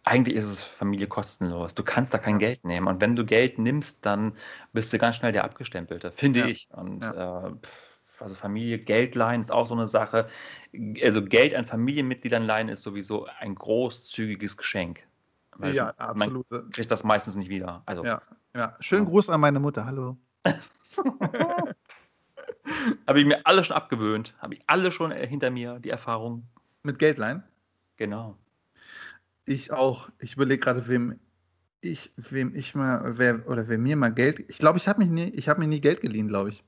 eigentlich 0.04 0.36
ist 0.36 0.46
es 0.48 0.64
Familie 0.64 1.08
kostenlos. 1.08 1.76
Du 1.76 1.84
kannst 1.84 2.14
da 2.14 2.18
kein 2.20 2.40
Geld 2.40 2.64
nehmen. 2.66 2.88
Und 2.88 3.02
wenn 3.02 3.16
du 3.16 3.26
Geld 3.26 3.58
nimmst, 3.60 4.06
dann 4.06 4.38
bist 4.74 4.92
du 4.94 4.98
ganz 5.00 5.16
schnell 5.18 5.32
der 5.32 5.44
Abgestempelte, 5.46 6.12
finde 6.12 6.42
Ja. 6.42 6.48
ich. 6.50 6.68
Und 6.72 7.10
äh, 7.12 7.52
pff, 7.62 8.22
also 8.22 8.36
Familie, 8.36 8.80
Geld 8.80 9.16
leihen 9.16 9.42
ist 9.42 9.52
auch 9.52 9.68
so 9.68 9.74
eine 9.76 9.88
Sache. 9.88 10.30
Also 11.04 11.24
Geld 11.24 11.56
an 11.56 11.66
Familienmitgliedern 11.66 12.44
leihen 12.44 12.70
ist 12.70 12.82
sowieso 12.84 13.28
ein 13.40 13.56
großzügiges 13.56 14.58
Geschenk. 14.58 15.02
Weil 15.58 15.76
ja, 15.76 15.94
man 15.98 16.22
absolut. 16.22 16.74
kriegt 16.74 16.92
das 16.92 17.04
meistens 17.04 17.36
nicht 17.36 17.50
wieder. 17.50 17.84
Also 17.86 18.04
Ja, 18.04 18.22
ja. 18.56 18.76
Schönen 18.80 19.06
Ja. 19.06 19.10
Gruß 19.10 19.30
an 19.30 19.42
meine 19.42 19.60
Mutter. 19.60 19.86
Hallo. 19.86 20.18
habe 23.08 23.20
ich 23.20 23.26
mir 23.26 23.46
alle 23.46 23.64
schon 23.64 23.76
abgewöhnt. 23.76 24.34
Habe 24.40 24.56
ich 24.56 24.64
alle 24.68 24.92
schon 24.92 25.12
äh, 25.12 25.28
hinter 25.28 25.50
mir, 25.52 25.80
die 25.80 25.90
Erfahrung. 25.90 26.48
Mit 26.84 27.00
Geldleihen? 27.00 27.44
Genau. 27.98 28.38
Ich 29.46 29.72
auch. 29.72 30.10
Ich 30.20 30.34
überlege 30.34 30.60
gerade, 30.60 30.88
wem 30.88 31.20
ich, 31.82 32.12
wem 32.16 32.56
ich 32.56 32.76
mal, 32.76 33.18
wer 33.18 33.48
oder 33.48 33.68
wer 33.68 33.78
mir 33.78 33.98
mal 33.98 34.14
Geld. 34.14 34.40
Ich 34.50 34.58
glaube, 34.58 34.78
ich 34.78 34.88
habe 34.88 35.00
mich 35.00 35.10
nie, 35.10 35.30
ich 35.30 35.50
habe 35.50 35.60
mir 35.60 35.68
nie 35.68 35.82
Geld 35.82 36.02
geliehen, 36.02 36.28
glaube 36.28 36.50
ich. 36.50 36.64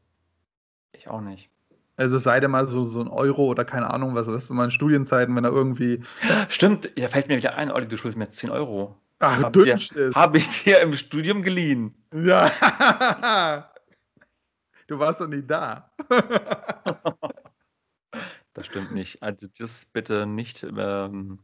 Ich 0.91 1.07
auch 1.07 1.21
nicht. 1.21 1.49
Also 1.97 2.17
es 2.17 2.23
sei 2.23 2.39
denn 2.39 2.51
mal 2.51 2.67
so, 2.67 2.85
so 2.85 3.01
ein 3.01 3.07
Euro 3.07 3.45
oder 3.45 3.63
keine 3.63 3.89
Ahnung 3.89 4.15
was, 4.15 4.27
weißt 4.27 4.49
du, 4.49 4.53
mal 4.53 4.65
in 4.65 4.71
Studienzeiten, 4.71 5.35
wenn 5.35 5.45
er 5.45 5.51
irgendwie. 5.51 6.01
Stimmt, 6.49 6.91
ja, 6.97 7.07
fällt 7.07 7.27
mir 7.27 7.37
wieder 7.37 7.55
ein, 7.55 7.71
Olli, 7.71 7.87
du 7.87 7.97
schuldest 7.97 8.17
mir 8.17 8.25
jetzt 8.25 8.37
10 8.37 8.49
Euro. 8.49 8.97
Ach, 9.19 9.43
Hab 9.43 9.53
dir-. 9.53 9.77
Habe 10.13 10.37
ich 10.37 10.63
dir 10.63 10.81
im 10.81 10.93
Studium 10.93 11.41
geliehen. 11.41 11.93
Ja. 12.13 13.69
Du 14.87 14.99
warst 14.99 15.19
doch 15.19 15.27
nie 15.27 15.41
da. 15.41 15.89
Das 18.53 18.67
stimmt 18.67 18.93
nicht. 18.93 19.21
Also 19.21 19.47
das 19.59 19.85
bitte 19.85 20.25
nicht 20.25 20.63
ähm, 20.63 21.39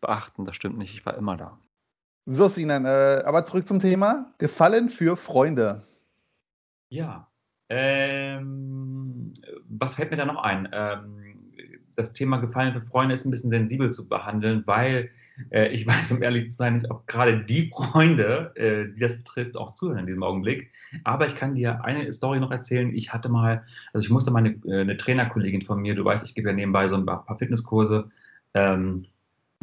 beachten, 0.00 0.44
das 0.44 0.54
stimmt 0.54 0.78
nicht. 0.78 0.94
Ich 0.94 1.04
war 1.04 1.16
immer 1.16 1.36
da. 1.36 1.58
So, 2.26 2.46
Sinan, 2.46 2.84
äh, 2.84 3.22
aber 3.26 3.44
zurück 3.44 3.66
zum 3.66 3.80
Thema. 3.80 4.32
Gefallen 4.38 4.88
für 4.88 5.16
Freunde. 5.16 5.84
Ja. 6.90 7.28
Ähm, 7.68 8.67
was 9.78 9.94
fällt 9.94 10.10
mir 10.10 10.16
da 10.16 10.24
noch 10.24 10.42
ein? 10.42 10.68
Ähm, 10.72 11.18
das 11.96 12.12
Thema 12.12 12.38
Gefallen 12.38 12.72
für 12.72 12.86
Freunde 12.86 13.14
ist 13.14 13.24
ein 13.24 13.30
bisschen 13.30 13.50
sensibel 13.50 13.90
zu 13.90 14.08
behandeln, 14.08 14.62
weil 14.66 15.10
äh, 15.50 15.68
ich 15.68 15.86
weiß, 15.86 16.12
um 16.12 16.22
ehrlich 16.22 16.50
zu 16.50 16.56
sein, 16.56 16.74
nicht, 16.74 16.90
ob 16.90 17.06
gerade 17.06 17.44
die 17.44 17.70
Freunde, 17.70 18.52
äh, 18.54 18.94
die 18.94 19.00
das 19.00 19.16
betrifft, 19.16 19.56
auch 19.56 19.74
zuhören 19.74 19.98
in 19.98 20.06
diesem 20.06 20.22
Augenblick. 20.22 20.70
Aber 21.04 21.26
ich 21.26 21.34
kann 21.34 21.54
dir 21.54 21.84
eine 21.84 22.12
Story 22.12 22.40
noch 22.40 22.50
erzählen. 22.50 22.94
Ich 22.94 23.12
hatte 23.12 23.28
mal, 23.28 23.64
also 23.92 24.04
ich 24.04 24.10
musste 24.10 24.30
meine 24.30 24.50
äh, 24.64 24.80
eine 24.80 24.96
Trainerkollegin 24.96 25.62
von 25.62 25.80
mir, 25.80 25.94
du 25.94 26.04
weißt, 26.04 26.24
ich 26.24 26.34
gebe 26.34 26.48
ja 26.48 26.54
nebenbei 26.54 26.88
so 26.88 26.96
ein 26.96 27.06
paar 27.06 27.26
paar 27.26 27.38
Fitnesskurse, 27.38 28.10
ähm, 28.54 29.06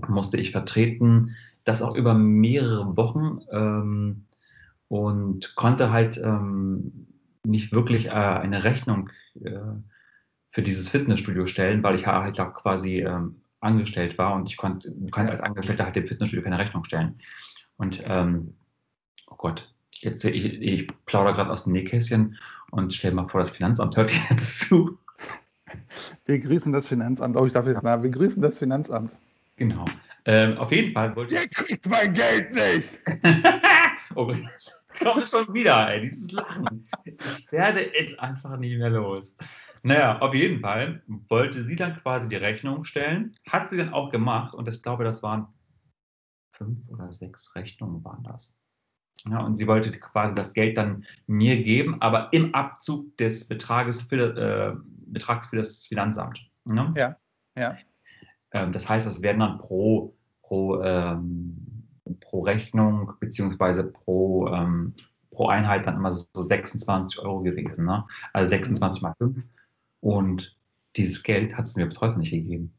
musste 0.07 0.38
ich 0.38 0.51
vertreten, 0.51 1.36
das 1.63 1.81
auch 1.81 1.95
über 1.95 2.13
mehrere 2.13 2.95
Wochen 2.98 3.39
ähm, 3.51 4.25
und 4.89 5.55
konnte 5.55 5.91
halt 5.91 6.17
ähm, 6.17 7.07
nicht 7.43 7.74
wirklich 7.74 8.07
äh, 8.07 8.12
eine 8.12 8.63
Rechnung 8.63 9.10
äh, 9.41 9.51
für 10.55 10.62
dieses 10.62 10.88
Fitnessstudio 10.88 11.47
stellen, 11.47 11.83
weil 11.83 11.95
ich 11.95 12.07
halt 12.07 12.39
auch 12.39 12.53
quasi 12.53 13.01
ähm, 13.01 13.41
angestellt 13.59 14.17
war 14.17 14.35
und 14.35 14.47
ich 14.47 14.55
konnte, 14.55 14.89
du 14.89 15.12
kannst 15.12 15.29
als 15.29 15.41
Angestellter 15.41 15.83
halt 15.83 15.97
dem 15.97 16.07
Fitnessstudio 16.07 16.45
keine 16.45 16.57
Rechnung 16.57 16.85
stellen. 16.85 17.15
Und 17.75 18.01
ähm, 18.07 18.55
oh 19.27 19.35
Gott, 19.35 19.69
jetzt 19.91 20.24
ich, 20.24 20.45
ich 20.45 20.88
plaudere 21.05 21.33
gerade 21.33 21.51
aus 21.51 21.65
dem 21.65 21.74
Nähkästchen 21.74 22.38
und 22.71 22.93
stell 22.93 23.12
mal 23.12 23.27
vor, 23.27 23.41
das 23.41 23.50
Finanzamt 23.50 23.97
hört 23.97 24.13
jetzt 24.29 24.59
zu. 24.59 24.97
Wir 26.24 26.39
grüßen 26.39 26.71
das 26.71 26.88
Finanzamt. 26.88 27.35
Oh, 27.35 27.45
ich 27.45 27.51
darf 27.51 27.67
jetzt 27.67 27.83
nach. 27.83 28.01
Wir 28.01 28.12
grüßen 28.12 28.41
das 28.41 28.57
Finanzamt. 28.57 29.12
Genau. 29.57 29.83
Ähm, 30.24 30.57
auf 30.57 30.71
jeden 30.71 30.93
Fall 30.93 31.13
wollte 31.17 31.35
ich. 31.35 31.53
kriegt 31.53 31.85
mein 31.89 32.13
Geld 32.13 32.53
nicht. 32.53 32.88
oh 34.15 34.33
kommt 35.03 35.24
es 35.24 35.31
schon 35.31 35.53
wieder, 35.53 35.91
ey, 35.91 36.01
dieses 36.01 36.31
Lachen. 36.31 36.88
Ich 37.03 37.51
werde 37.51 37.93
es 37.93 38.17
einfach 38.19 38.57
nicht 38.57 38.77
mehr 38.77 38.89
los. 38.89 39.35
Naja, 39.86 40.18
auf 40.18 40.34
jeden 40.34 40.62
Fall 40.62 41.04
wollte 41.30 41.63
sie 41.63 41.75
dann 41.75 41.98
quasi 41.98 42.27
die 42.27 42.38
Rechnung 42.38 42.86
stellen, 42.86 43.36
hat 43.48 43.70
sie 43.70 43.77
dann 43.77 43.94
auch 43.94 44.10
gemacht 44.10 44.56
und 44.56 44.68
ich 44.68 44.82
glaube, 44.82 45.04
das 45.04 45.22
waren 45.22 45.46
fünf 46.54 46.80
oder 46.89 47.13
sechs 47.13 47.56
Rechnungen 47.56 48.04
waren 48.04 48.24
das. 48.24 48.58
Ja, 49.30 49.42
und 49.42 49.58
sie 49.58 49.68
wollte 49.68 49.92
quasi 49.92 50.34
das 50.34 50.54
Geld 50.54 50.75
dann 50.77 51.06
mir 51.27 51.62
geben, 51.62 52.01
aber 52.01 52.34
im 52.34 52.56
Abzug 52.56 53.15
des 53.18 53.48
Betrages 53.48 54.01
für, 54.01 54.36
äh, 54.36 54.75
Betrags 55.06 55.46
für 55.48 55.58
das 55.58 55.86
Finanzamt. 55.86 56.39
Ne? 56.63 56.92
Ja, 56.98 57.15
ja. 57.56 57.77
Ähm, 58.54 58.74
das 58.74 58.89
heißt, 58.89 59.06
es 59.06 59.22
werden 59.22 59.42
dann 59.42 59.60
pro, 59.60 60.15
pro, 60.42 60.82
ähm, 60.82 61.86
pro 62.22 62.42
Rechnung 62.42 63.13
beziehungsweise 63.20 63.84
pro, 63.84 64.48
ähm, 64.48 64.96
pro 65.30 65.48
Einheit 65.48 65.86
dann 65.86 65.98
immer 65.98 66.12
so, 66.12 66.25
so 66.34 66.42
26 66.42 67.20
Euro 67.20 67.42
gewesen. 67.42 67.86
Ne? 67.86 68.04
Also 68.34 68.50
26 68.50 69.04
mal 69.04 69.13
5. 69.20 69.44
Und 70.05 70.55
dieses 70.97 71.24
Geld 71.24 71.57
hat 71.57 71.65
es 71.65 71.75
mir 71.75 71.88
bis 71.88 72.00
heute 72.00 72.19
nicht 72.19 72.29
gegeben. 72.29 72.75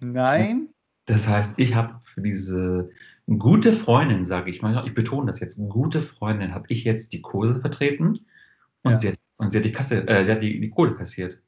Nein. 0.00 0.70
Das 1.04 1.28
heißt, 1.28 1.56
ich 1.56 1.76
habe 1.76 2.00
für 2.02 2.20
diese 2.20 2.90
gute 3.38 3.72
Freundin, 3.72 4.24
sage 4.24 4.50
ich 4.50 4.60
mal, 4.60 4.84
ich 4.88 4.92
betone 4.92 5.30
das 5.30 5.38
jetzt, 5.38 5.56
gute 5.68 6.02
Freundin, 6.02 6.52
habe 6.52 6.66
ich 6.68 6.82
jetzt 6.82 7.12
die 7.12 7.22
Kurse 7.22 7.60
vertreten 7.60 8.26
und, 8.82 8.90
Ja. 8.90 8.98
sie, 8.98 9.08
hat, 9.10 9.18
und 9.36 9.52
sie 9.52 9.58
hat, 9.58 9.64
die, 9.66 9.70
Kasse, 9.72 10.04
äh, 10.08 10.24
sie 10.24 10.32
hat 10.32 10.42
die, 10.42 10.58
die 10.58 10.68
Kohle 10.68 10.96
kassiert. 10.96 11.40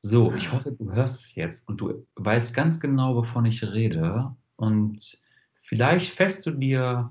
So, 0.00 0.32
ich 0.32 0.50
hoffe, 0.50 0.72
du 0.72 0.90
hörst 0.90 1.20
es 1.20 1.34
jetzt 1.34 1.68
und 1.68 1.78
du 1.82 2.06
weißt 2.16 2.54
ganz 2.54 2.80
genau, 2.80 3.16
wovon 3.16 3.44
ich 3.44 3.62
rede. 3.62 4.34
Und 4.56 5.20
vielleicht 5.60 6.16
fässt 6.16 6.46
du 6.46 6.52
dir 6.52 7.10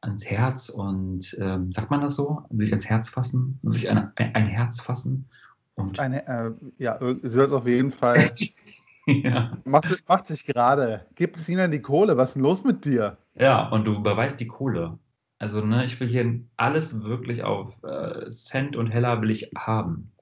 ans 0.00 0.24
Herz 0.24 0.70
und, 0.70 1.36
ähm, 1.38 1.70
sagt 1.70 1.90
man 1.90 2.00
das 2.00 2.16
so? 2.16 2.46
Sich 2.48 2.70
ans 2.70 2.86
Herz 2.86 3.10
fassen? 3.10 3.60
Sich 3.64 3.90
ein, 3.90 4.10
ein, 4.16 4.34
ein 4.34 4.46
Herz 4.46 4.80
fassen? 4.80 5.28
Und, 5.74 5.98
Eine, 5.98 6.26
äh, 6.26 6.52
ja, 6.78 6.98
sie 6.98 7.28
soll 7.30 7.46
es 7.46 7.52
auf 7.52 7.66
jeden 7.66 7.92
Fall. 7.92 8.32
ja. 9.06 9.56
Macht, 9.64 10.02
macht 10.08 10.26
sich 10.26 10.44
gerade. 10.44 11.06
Gib 11.14 11.38
Sinan 11.38 11.70
die 11.70 11.80
Kohle. 11.80 12.16
Was 12.16 12.30
ist 12.30 12.34
denn 12.34 12.42
los 12.42 12.62
mit 12.64 12.84
dir? 12.84 13.16
Ja, 13.34 13.68
und 13.70 13.86
du 13.86 13.94
überweist 13.94 14.38
die 14.40 14.46
Kohle. 14.46 14.98
Also, 15.38 15.64
ne, 15.64 15.84
ich 15.84 15.98
will 15.98 16.08
hier 16.08 16.40
alles 16.56 17.02
wirklich 17.02 17.42
auf 17.42 17.74
äh, 17.82 18.30
Cent 18.30 18.76
und 18.76 18.88
Heller 18.88 19.20
will 19.22 19.30
ich 19.30 19.50
haben. 19.56 20.12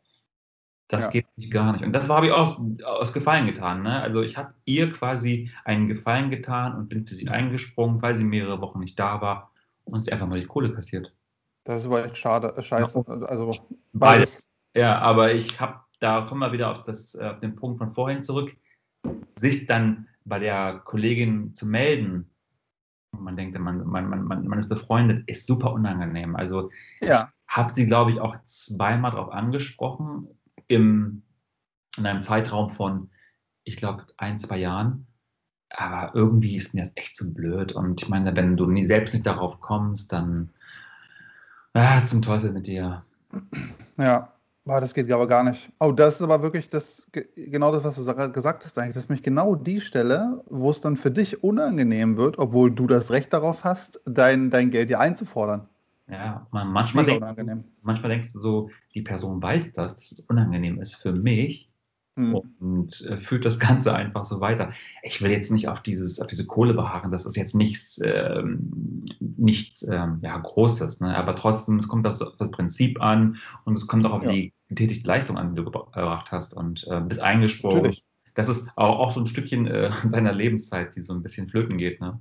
Das 0.88 1.04
Ja. 1.04 1.10
geht 1.10 1.26
nicht 1.36 1.52
gar 1.52 1.72
nicht. 1.72 1.84
Und 1.84 1.92
das 1.92 2.08
habe 2.08 2.26
ich 2.26 2.32
auch 2.32 2.60
aus 2.84 3.12
Gefallen 3.12 3.46
getan. 3.46 3.82
Ne? 3.82 4.00
Also 4.02 4.22
ich 4.22 4.36
habe 4.36 4.54
ihr 4.64 4.92
quasi 4.92 5.50
einen 5.64 5.86
Gefallen 5.86 6.30
getan 6.30 6.74
und 6.76 6.88
bin 6.88 7.06
für 7.06 7.14
sie 7.14 7.28
eingesprungen, 7.28 8.02
weil 8.02 8.16
sie 8.16 8.24
mehrere 8.24 8.60
Wochen 8.60 8.80
nicht 8.80 8.98
da 8.98 9.20
war 9.20 9.52
und 9.84 10.02
sie 10.02 10.12
einfach 10.12 10.26
mal 10.26 10.40
die 10.40 10.46
Kohle 10.46 10.72
kassiert. 10.72 11.14
Das 11.62 11.82
ist 11.82 11.86
aber 11.86 12.06
echt 12.06 12.16
schade. 12.16 12.54
äh, 12.56 12.62
Scheiße. 12.62 13.04
Also, 13.06 13.54
Beides. 13.92 14.49
Ja, 14.74 14.98
aber 14.98 15.34
ich 15.34 15.60
habe, 15.60 15.80
da 15.98 16.22
kommen 16.22 16.40
wir 16.40 16.52
wieder 16.52 16.70
auf, 16.70 16.84
das, 16.84 17.14
äh, 17.14 17.24
auf 17.24 17.40
den 17.40 17.56
Punkt 17.56 17.78
von 17.78 17.92
vorhin 17.92 18.22
zurück, 18.22 18.56
sich 19.36 19.66
dann 19.66 20.08
bei 20.24 20.38
der 20.38 20.80
Kollegin 20.84 21.54
zu 21.54 21.66
melden. 21.66 22.30
Man 23.12 23.36
denkt, 23.36 23.58
man, 23.58 23.84
man, 23.86 24.08
man, 24.08 24.46
man 24.46 24.58
ist 24.58 24.68
befreundet, 24.68 25.28
ist 25.28 25.46
super 25.46 25.72
unangenehm. 25.72 26.36
Also 26.36 26.70
ja. 27.00 27.32
habe 27.48 27.72
sie, 27.72 27.86
glaube 27.86 28.12
ich, 28.12 28.20
auch 28.20 28.36
zweimal 28.44 29.10
darauf 29.10 29.32
angesprochen, 29.32 30.28
im, 30.68 31.22
in 31.96 32.06
einem 32.06 32.20
Zeitraum 32.20 32.70
von, 32.70 33.10
ich 33.64 33.76
glaube, 33.76 34.06
ein, 34.16 34.38
zwei 34.38 34.58
Jahren. 34.58 35.06
Aber 35.70 36.14
irgendwie 36.14 36.56
ist 36.56 36.74
mir 36.74 36.82
das 36.82 36.92
echt 36.94 37.16
zu 37.16 37.32
blöd. 37.34 37.72
Und 37.72 38.02
ich 38.02 38.08
meine, 38.08 38.36
wenn 38.36 38.56
du 38.56 38.66
nie, 38.66 38.84
selbst 38.84 39.14
nicht 39.14 39.26
darauf 39.26 39.60
kommst, 39.60 40.12
dann 40.12 40.50
ah, 41.74 42.04
zum 42.06 42.22
Teufel 42.22 42.52
mit 42.52 42.66
dir. 42.66 43.04
Ja, 43.96 44.32
Boah, 44.70 44.80
das 44.80 44.94
geht 44.94 45.10
aber 45.10 45.26
gar 45.26 45.42
nicht. 45.42 45.72
Oh, 45.80 45.90
das 45.90 46.14
ist 46.14 46.22
aber 46.22 46.42
wirklich 46.42 46.70
das, 46.70 47.08
ge- 47.10 47.26
genau 47.34 47.72
das, 47.72 47.82
was 47.82 47.96
du 47.96 48.04
sa- 48.04 48.28
gesagt 48.28 48.64
hast 48.64 48.78
eigentlich. 48.78 48.94
Das 48.94 49.02
ist 49.02 49.10
nämlich 49.10 49.24
genau 49.24 49.56
die 49.56 49.80
Stelle, 49.80 50.44
wo 50.48 50.70
es 50.70 50.80
dann 50.80 50.96
für 50.96 51.10
dich 51.10 51.42
unangenehm 51.42 52.16
wird, 52.16 52.38
obwohl 52.38 52.70
du 52.70 52.86
das 52.86 53.10
Recht 53.10 53.32
darauf 53.32 53.64
hast, 53.64 54.00
dein, 54.06 54.50
dein 54.50 54.70
Geld 54.70 54.88
dir 54.88 55.00
einzufordern. 55.00 55.68
Ja, 56.08 56.46
man, 56.52 56.68
manchmal, 56.70 57.10
unangenehm. 57.10 57.64
manchmal 57.82 58.10
denkst 58.12 58.32
du 58.32 58.38
so, 58.38 58.70
die 58.94 59.02
Person 59.02 59.42
weiß 59.42 59.72
das, 59.72 59.96
dass 59.96 60.12
es 60.12 60.20
unangenehm 60.28 60.80
ist 60.80 60.94
für 60.94 61.10
mich 61.10 61.69
Hm. 62.20 62.34
und 62.60 63.00
äh, 63.02 63.18
führt 63.18 63.44
das 63.44 63.58
Ganze 63.58 63.94
einfach 63.94 64.24
so 64.24 64.40
weiter. 64.40 64.72
Ich 65.02 65.20
will 65.22 65.30
jetzt 65.30 65.50
nicht 65.50 65.68
auf, 65.68 65.80
dieses, 65.80 66.20
auf 66.20 66.26
diese 66.26 66.46
Kohle 66.46 66.74
beharren, 66.74 67.10
das 67.10 67.26
ist 67.26 67.36
jetzt 67.36 67.54
nichts, 67.54 68.00
ähm, 68.04 69.04
nichts 69.20 69.82
ähm, 69.82 70.20
ja, 70.22 70.36
Großes, 70.38 71.00
ne? 71.00 71.16
aber 71.16 71.34
trotzdem, 71.36 71.76
es 71.76 71.88
kommt 71.88 72.04
das, 72.06 72.20
auf 72.22 72.36
das 72.36 72.50
Prinzip 72.50 73.00
an 73.02 73.36
und 73.64 73.76
es 73.76 73.86
kommt 73.86 74.06
auch 74.06 74.12
auf 74.12 74.22
Ja. 74.24 74.32
die 74.32 74.52
getätigte 74.68 75.06
Leistung 75.06 75.36
an, 75.38 75.54
die 75.54 75.62
du 75.62 75.68
gebra- 75.68 75.86
gebracht 75.92 76.30
hast 76.30 76.54
und 76.54 76.86
äh, 76.88 77.00
bist 77.00 77.20
eingesprungen. 77.20 77.78
Natürlich. 77.78 78.04
Das 78.34 78.48
ist 78.48 78.68
auch, 78.76 78.98
auch 78.98 79.14
so 79.14 79.20
ein 79.20 79.26
Stückchen 79.26 79.66
äh, 79.66 79.90
deiner 80.10 80.32
Lebenszeit, 80.32 80.94
die 80.94 81.02
so 81.02 81.12
ein 81.12 81.22
bisschen 81.22 81.48
flöten 81.48 81.78
geht. 81.78 82.00
Ne? 82.00 82.20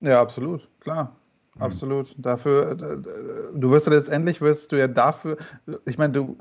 Ja, 0.00 0.20
absolut, 0.20 0.68
klar. 0.80 1.16
Mhm. 1.56 1.62
Absolut. 1.62 2.14
Dafür, 2.18 2.72
äh, 2.80 2.92
äh, 2.94 3.58
du 3.58 3.70
wirst 3.70 3.86
ja 3.86 3.92
letztendlich, 3.92 4.40
wirst 4.40 4.72
du 4.72 4.78
ja 4.78 4.88
dafür, 4.88 5.38
ich 5.86 5.98
meine, 5.98 6.12
du, 6.12 6.38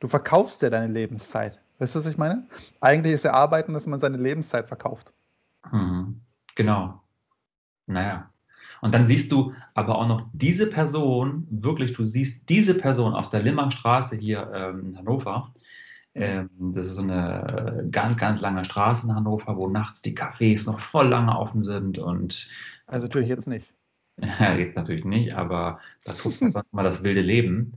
du 0.00 0.08
verkaufst 0.08 0.62
ja 0.62 0.70
deine 0.70 0.92
Lebenszeit. 0.92 1.60
Weißt 1.78 1.94
du, 1.94 1.98
was 1.98 2.06
ich 2.06 2.16
meine? 2.16 2.46
Eigentlich 2.80 3.14
ist 3.14 3.24
ja 3.24 3.32
Arbeiten, 3.32 3.72
dass 3.72 3.86
man 3.86 4.00
seine 4.00 4.16
Lebenszeit 4.16 4.68
verkauft. 4.68 5.12
Mhm. 5.70 6.20
Genau. 6.54 7.02
Naja. 7.86 8.30
Und 8.80 8.94
dann 8.94 9.06
siehst 9.06 9.32
du 9.32 9.54
aber 9.74 9.98
auch 9.98 10.08
noch 10.08 10.28
diese 10.32 10.66
Person, 10.66 11.46
wirklich, 11.50 11.94
du 11.94 12.04
siehst 12.04 12.48
diese 12.48 12.74
Person 12.74 13.14
auf 13.14 13.30
der 13.30 13.42
Limmer 13.42 13.70
Straße 13.70 14.16
hier 14.16 14.50
ähm, 14.54 14.86
in 14.86 14.98
Hannover. 14.98 15.54
Ähm, 16.14 16.50
das 16.58 16.86
ist 16.86 16.94
so 16.96 17.02
eine 17.02 17.82
äh, 17.84 17.90
ganz, 17.90 18.16
ganz 18.16 18.40
lange 18.40 18.64
Straße 18.64 19.06
in 19.06 19.14
Hannover, 19.14 19.56
wo 19.56 19.68
nachts 19.68 20.02
die 20.02 20.16
Cafés 20.16 20.66
noch 20.66 20.80
voll 20.80 21.08
lange 21.08 21.36
offen 21.38 21.62
sind 21.62 21.98
und 21.98 22.48
Also 22.86 23.06
natürlich 23.06 23.28
jetzt 23.28 23.46
nicht. 23.46 23.72
ja, 24.16 24.54
jetzt 24.54 24.76
natürlich 24.76 25.04
nicht, 25.04 25.34
aber 25.34 25.78
da 26.04 26.14
guckt 26.14 26.40
man 26.40 26.64
mal 26.70 26.82
das 26.82 27.02
wilde 27.02 27.20
Leben 27.20 27.74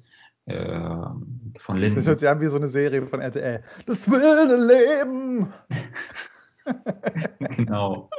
von 0.50 1.78
Linden. 1.78 1.96
Das 1.96 2.08
hört 2.08 2.20
sich 2.20 2.30
an 2.30 2.42
wie 2.42 2.48
so 2.48 2.58
eine 2.58 2.68
Serie 2.68 3.06
von 3.06 3.22
RTL. 3.22 3.64
Das 3.86 4.10
wilde 4.10 4.56
Leben! 4.56 5.54
Genau. 7.56 8.10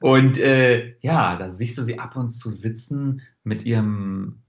Und 0.00 0.38
äh, 0.38 0.96
ja, 1.00 1.36
da 1.36 1.50
siehst 1.50 1.78
du 1.78 1.84
sie 1.84 2.00
ab 2.00 2.16
und 2.16 2.30
zu 2.30 2.50
sitzen 2.50 3.22
mit 3.44 3.64
ihrem 3.64 4.42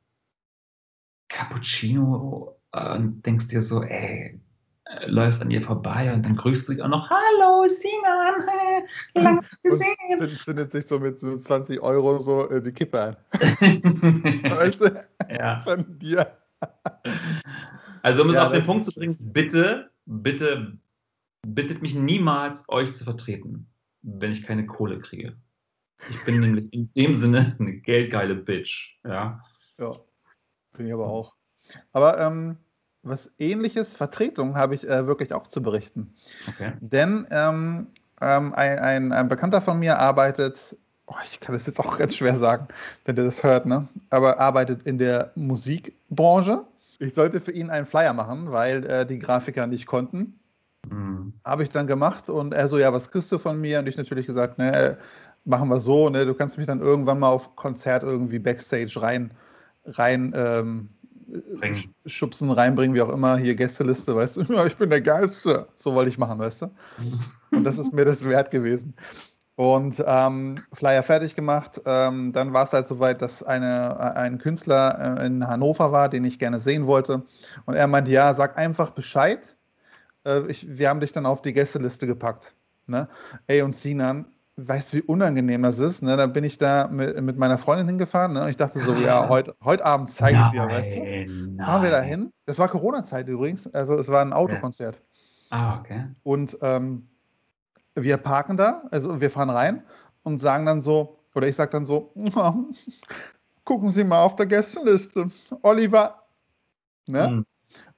Cappuccino 1.29 2.57
und 2.71 3.25
denkst 3.25 3.49
dir 3.49 3.61
so, 3.61 3.83
ey, 3.83 4.39
äh, 4.85 5.05
läufst 5.07 5.41
an 5.41 5.51
ihr 5.51 5.61
vorbei 5.61 6.13
und 6.13 6.23
dann 6.23 6.35
grüßt 6.35 6.67
du 6.67 6.73
dich 6.73 6.81
auch 6.81 6.87
noch, 6.87 7.09
hallo 7.09 7.67
Sinan, 7.67 8.47
hey, 8.47 9.23
lang 9.23 9.45
gesehen. 9.63 10.19
Und 10.19 10.39
zündet 10.39 10.71
sich 10.71 10.87
so 10.87 10.99
mit 10.99 11.19
so 11.19 11.37
20 11.37 11.81
Euro 11.81 12.19
so 12.19 12.49
äh, 12.49 12.61
die 12.61 12.71
Kippe 12.71 13.01
ein. 13.01 13.17
weißt 14.49 14.81
du? 14.81 15.05
ja. 15.29 15.61
Von 15.63 15.99
dir. 15.99 16.31
Also 18.03 18.23
um 18.23 18.29
es 18.29 18.35
Ja, 18.35 18.45
auf 18.47 18.53
den 18.53 18.63
Punkt 18.63 18.85
zu 18.85 18.93
bringen, 18.93 19.17
bitte, 19.19 19.89
bitte, 20.05 20.77
bittet 21.45 21.81
mich 21.81 21.95
niemals, 21.95 22.63
euch 22.69 22.93
zu 22.93 23.03
vertreten, 23.03 23.67
wenn 24.01 24.31
ich 24.31 24.43
keine 24.43 24.65
Kohle 24.65 24.99
kriege. 24.99 25.35
Ich 26.09 26.23
bin 26.23 26.39
nämlich 26.39 26.71
in 26.71 26.91
dem 26.93 27.13
Sinne 27.15 27.55
eine 27.59 27.73
geldgeile 27.73 28.35
Bitch. 28.35 28.97
Ja. 29.03 29.43
Ja, 29.77 29.95
bin 30.73 30.87
ich 30.87 30.93
aber 30.93 31.07
auch. 31.07 31.35
Aber 31.91 32.19
ähm, 32.19 32.57
was 33.03 33.31
ähnliches, 33.39 33.95
Vertretung, 33.95 34.55
habe 34.55 34.75
ich 34.75 34.87
äh, 34.87 35.05
wirklich 35.07 35.33
auch 35.33 35.47
zu 35.47 35.61
berichten. 35.61 36.15
Okay. 36.47 36.73
Denn 36.79 37.27
ähm, 37.29 37.87
ähm, 38.21 38.53
ein, 38.53 38.79
ein, 38.79 39.11
ein 39.11 39.29
Bekannter 39.29 39.61
von 39.61 39.79
mir 39.79 39.99
arbeitet, 39.99 40.77
oh, 41.07 41.15
ich 41.31 41.39
kann 41.39 41.53
das 41.53 41.65
jetzt 41.67 41.79
auch 41.79 41.97
ganz 41.97 42.15
schwer 42.15 42.35
sagen, 42.37 42.67
wenn 43.05 43.15
der 43.15 43.25
das 43.25 43.43
hört, 43.43 43.65
ne? 43.65 43.87
aber 44.09 44.39
arbeitet 44.39 44.83
in 44.83 44.97
der 44.97 45.31
Musikbranche. 45.35 46.63
Ich 46.99 47.13
sollte 47.13 47.39
für 47.39 47.51
ihn 47.51 47.69
einen 47.69 47.85
Flyer 47.85 48.13
machen, 48.13 48.51
weil 48.51 48.85
äh, 48.85 49.05
die 49.05 49.19
Grafiker 49.19 49.67
nicht 49.67 49.85
konnten. 49.85 50.39
Hm. 50.89 51.33
Habe 51.43 51.63
ich 51.63 51.69
dann 51.69 51.87
gemacht 51.87 52.29
und 52.29 52.53
er 52.53 52.67
so, 52.67 52.77
ja, 52.77 52.91
was 52.93 53.11
kriegst 53.11 53.31
du 53.31 53.37
von 53.37 53.59
mir? 53.59 53.79
Und 53.79 53.87
ich 53.87 53.97
natürlich 53.97 54.25
gesagt, 54.25 54.57
ne, 54.57 54.97
machen 55.45 55.69
wir 55.69 55.79
so, 55.79 56.09
ne, 56.09 56.25
du 56.25 56.33
kannst 56.33 56.57
mich 56.57 56.67
dann 56.67 56.81
irgendwann 56.81 57.19
mal 57.19 57.29
auf 57.29 57.55
Konzert 57.55 58.03
irgendwie 58.03 58.39
Backstage 58.39 59.01
rein, 59.01 59.31
rein 59.85 60.33
ähm, 60.35 60.89
Bringen. 61.59 61.75
sch- 61.75 61.89
schubsen, 62.05 62.51
reinbringen, 62.51 62.95
wie 62.95 63.01
auch 63.01 63.09
immer, 63.09 63.37
hier 63.37 63.55
Gästeliste, 63.55 64.15
weißt 64.15 64.37
du, 64.37 64.41
ich 64.65 64.75
bin 64.77 64.89
der 64.89 65.01
Geilste. 65.01 65.67
So 65.75 65.93
wollte 65.93 66.09
ich 66.09 66.17
machen, 66.17 66.39
weißt 66.39 66.63
du? 66.63 66.71
Und 67.51 67.63
das 67.63 67.77
ist 67.77 67.93
mir 67.93 68.05
das 68.05 68.23
wert 68.25 68.51
gewesen. 68.51 68.93
Und 69.57 70.03
ähm, 70.05 70.63
Flyer 70.71 71.01
fertig 71.01 71.35
gemacht. 71.35 71.81
Ähm, 71.83 72.31
dann 72.31 72.53
war 72.53 72.65
es 72.65 72.73
halt 72.73 72.87
soweit, 72.87 73.23
dass 73.23 73.41
eine, 73.41 74.15
ein 74.15 74.37
Künstler 74.37 75.17
äh, 75.19 75.25
in 75.25 75.47
Hannover 75.47 75.91
war, 75.91 76.09
den 76.09 76.25
ich 76.25 76.37
gerne 76.37 76.59
sehen 76.59 76.85
wollte. 76.85 77.23
Und 77.65 77.73
er 77.73 77.87
meinte, 77.87 78.11
ja, 78.11 78.35
sag 78.35 78.55
einfach 78.55 78.91
Bescheid. 78.91 79.39
Äh, 80.27 80.41
ich, 80.47 80.77
wir 80.77 80.89
haben 80.89 80.99
dich 80.99 81.11
dann 81.11 81.25
auf 81.25 81.41
die 81.41 81.53
Gästeliste 81.53 82.05
gepackt. 82.05 82.53
Ne? 82.85 83.09
Ey, 83.47 83.63
und 83.63 83.73
Sinan, 83.73 84.27
weißt 84.57 84.93
du, 84.93 84.97
wie 84.97 85.01
unangenehm 85.01 85.63
das 85.63 85.79
ist? 85.79 86.03
Ne? 86.03 86.15
Da 86.17 86.27
bin 86.27 86.43
ich 86.43 86.59
da 86.59 86.87
mit, 86.87 87.19
mit 87.19 87.39
meiner 87.39 87.57
Freundin 87.57 87.87
hingefahren. 87.87 88.33
Ne? 88.33 88.43
Und 88.43 88.49
ich 88.49 88.57
dachte 88.57 88.79
so, 88.79 88.93
ja, 88.93 89.27
heute, 89.27 89.55
heute 89.63 89.83
Abend 89.83 90.11
zeige 90.11 90.39
ich 90.39 90.45
es 90.45 90.53
ihr, 90.53 90.67
weißt 90.67 90.95
du? 90.97 90.99
Nein, 90.99 91.57
Fahren 91.65 91.81
wir 91.81 91.89
da 91.89 92.01
hin? 92.01 92.31
Das 92.45 92.59
war 92.59 92.67
Corona-Zeit 92.67 93.27
übrigens. 93.27 93.73
Also 93.73 93.95
es 93.95 94.07
war 94.07 94.21
ein 94.21 94.33
Autokonzert. 94.33 95.01
Ah, 95.49 95.79
okay. 95.79 96.05
Und 96.21 96.59
ähm, 96.61 97.07
wir 98.03 98.17
parken 98.17 98.57
da, 98.57 98.83
also 98.91 99.19
wir 99.19 99.31
fahren 99.31 99.49
rein 99.49 99.83
und 100.23 100.39
sagen 100.39 100.65
dann 100.65 100.81
so, 100.81 101.19
oder 101.35 101.47
ich 101.47 101.55
sage 101.55 101.71
dann 101.71 101.85
so, 101.85 102.11
gucken 103.65 103.91
Sie 103.91 104.03
mal 104.03 104.21
auf 104.23 104.35
der 104.35 104.45
Gästeliste, 104.45 105.29
Oliver. 105.61 106.23
Ne? 107.07 107.27
Hm. 107.27 107.45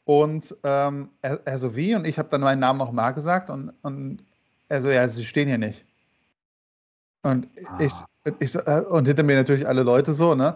Und 0.04 0.56
ähm, 0.64 1.10
er, 1.22 1.40
er 1.46 1.58
so 1.58 1.76
wie, 1.76 1.96
und 1.96 2.06
ich 2.08 2.18
habe 2.18 2.30
dann 2.30 2.42
meinen 2.42 2.60
Namen 2.60 2.82
auch 2.82 2.92
mal 2.92 3.12
gesagt 3.12 3.50
und, 3.50 3.72
und 3.84 4.24
er 4.68 4.82
so, 4.82 4.90
ja, 4.90 5.08
Sie 5.08 5.26
stehen 5.26 5.48
hier 5.48 5.58
nicht. 5.58 5.86
Und 7.22 7.48
ich, 7.80 7.94
Ah. 7.94 8.08
ich 8.40 8.52
so, 8.52 8.60
äh, 8.60 8.82
und 8.90 9.06
hinter 9.06 9.24
mir 9.24 9.36
natürlich 9.36 9.68
alle 9.68 9.84
Leute 9.84 10.14
so, 10.14 10.36
ne? 10.36 10.56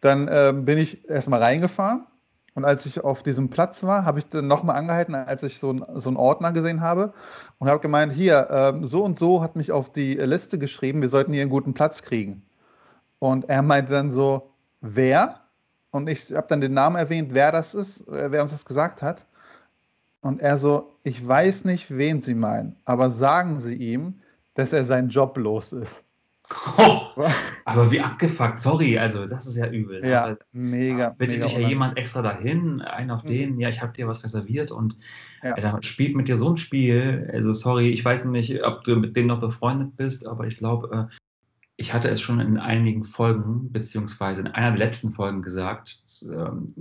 Dann 0.00 0.28
ähm, 0.30 0.64
bin 0.64 0.78
ich 0.78 1.08
erstmal 1.08 1.42
reingefahren 1.42 2.06
und 2.54 2.64
als 2.64 2.86
ich 2.86 3.02
auf 3.02 3.22
diesem 3.22 3.50
Platz 3.50 3.82
war, 3.82 4.04
habe 4.04 4.20
ich 4.20 4.28
dann 4.28 4.46
nochmal 4.46 4.76
angehalten, 4.76 5.14
als 5.14 5.42
ich 5.42 5.58
so, 5.58 5.72
ein, 5.72 5.84
so 5.94 6.08
einen 6.08 6.16
Ordner 6.16 6.52
gesehen 6.52 6.80
habe 6.80 7.12
und 7.58 7.68
habe 7.68 7.80
gemeint, 7.80 8.12
hier, 8.12 8.48
ähm, 8.50 8.86
so 8.86 9.04
und 9.04 9.18
so 9.18 9.42
hat 9.42 9.56
mich 9.56 9.72
auf 9.72 9.92
die 9.92 10.14
Liste 10.14 10.58
geschrieben, 10.58 11.02
wir 11.02 11.08
sollten 11.08 11.32
hier 11.32 11.42
einen 11.42 11.50
guten 11.50 11.74
Platz 11.74 12.02
kriegen. 12.02 12.42
Und 13.18 13.48
er 13.48 13.62
meinte 13.62 13.92
dann 13.92 14.10
so, 14.12 14.50
wer? 14.80 15.40
Und 15.90 16.08
ich 16.08 16.32
habe 16.32 16.46
dann 16.48 16.60
den 16.60 16.74
Namen 16.74 16.96
erwähnt, 16.96 17.34
wer 17.34 17.50
das 17.50 17.74
ist, 17.74 18.06
äh, 18.08 18.30
wer 18.30 18.42
uns 18.42 18.52
das 18.52 18.64
gesagt 18.64 19.02
hat. 19.02 19.24
Und 20.20 20.40
er 20.40 20.56
so, 20.56 20.96
ich 21.02 21.26
weiß 21.26 21.64
nicht, 21.64 21.96
wen 21.96 22.22
Sie 22.22 22.34
meinen, 22.34 22.76
aber 22.84 23.10
sagen 23.10 23.58
Sie 23.58 23.74
ihm, 23.74 24.20
dass 24.54 24.72
er 24.72 24.84
seinen 24.84 25.08
Job 25.08 25.36
los 25.36 25.72
ist. 25.72 26.04
Oh, 26.76 27.00
aber 27.64 27.90
wie 27.90 28.00
abgefuckt, 28.00 28.60
sorry, 28.60 28.98
also 28.98 29.26
das 29.26 29.46
ist 29.46 29.56
ja 29.56 29.66
übel. 29.70 30.04
Ja, 30.04 30.24
Aber 30.24 30.38
mega. 30.52 31.10
Bittet 31.10 31.36
mega 31.36 31.46
dich 31.46 31.56
ja 31.58 31.68
jemand 31.68 31.96
extra 31.96 32.20
dahin, 32.20 32.82
einen 32.82 33.10
auf 33.10 33.22
Mhm. 33.24 33.28
den, 33.28 33.60
ja, 33.60 33.70
ich 33.70 33.80
habe 33.80 33.94
dir 33.94 34.06
was 34.06 34.22
reserviert 34.24 34.70
und 34.70 34.96
Ja. 35.42 35.56
äh, 35.56 35.60
da 35.62 35.78
spielt 35.82 36.14
mit 36.14 36.28
dir 36.28 36.36
so 36.36 36.50
ein 36.50 36.58
Spiel. 36.58 37.30
Also 37.32 37.52
sorry, 37.54 37.88
ich 37.88 38.04
weiß 38.04 38.26
nicht, 38.26 38.62
ob 38.64 38.84
du 38.84 38.96
mit 38.96 39.16
dem 39.16 39.28
noch 39.28 39.40
befreundet 39.40 39.96
bist, 39.96 40.28
aber 40.28 40.46
ich 40.46 40.58
glaube, 40.58 41.08
äh, 41.10 41.14
ich 41.76 41.92
hatte 41.94 42.08
es 42.10 42.20
schon 42.20 42.40
in 42.40 42.58
einigen 42.58 43.04
Folgen, 43.04 43.72
beziehungsweise 43.72 44.42
in 44.42 44.48
einer 44.48 44.76
der 44.76 44.86
letzten 44.86 45.12
Folgen 45.12 45.40
gesagt. 45.42 45.98
ähm, 46.30 46.74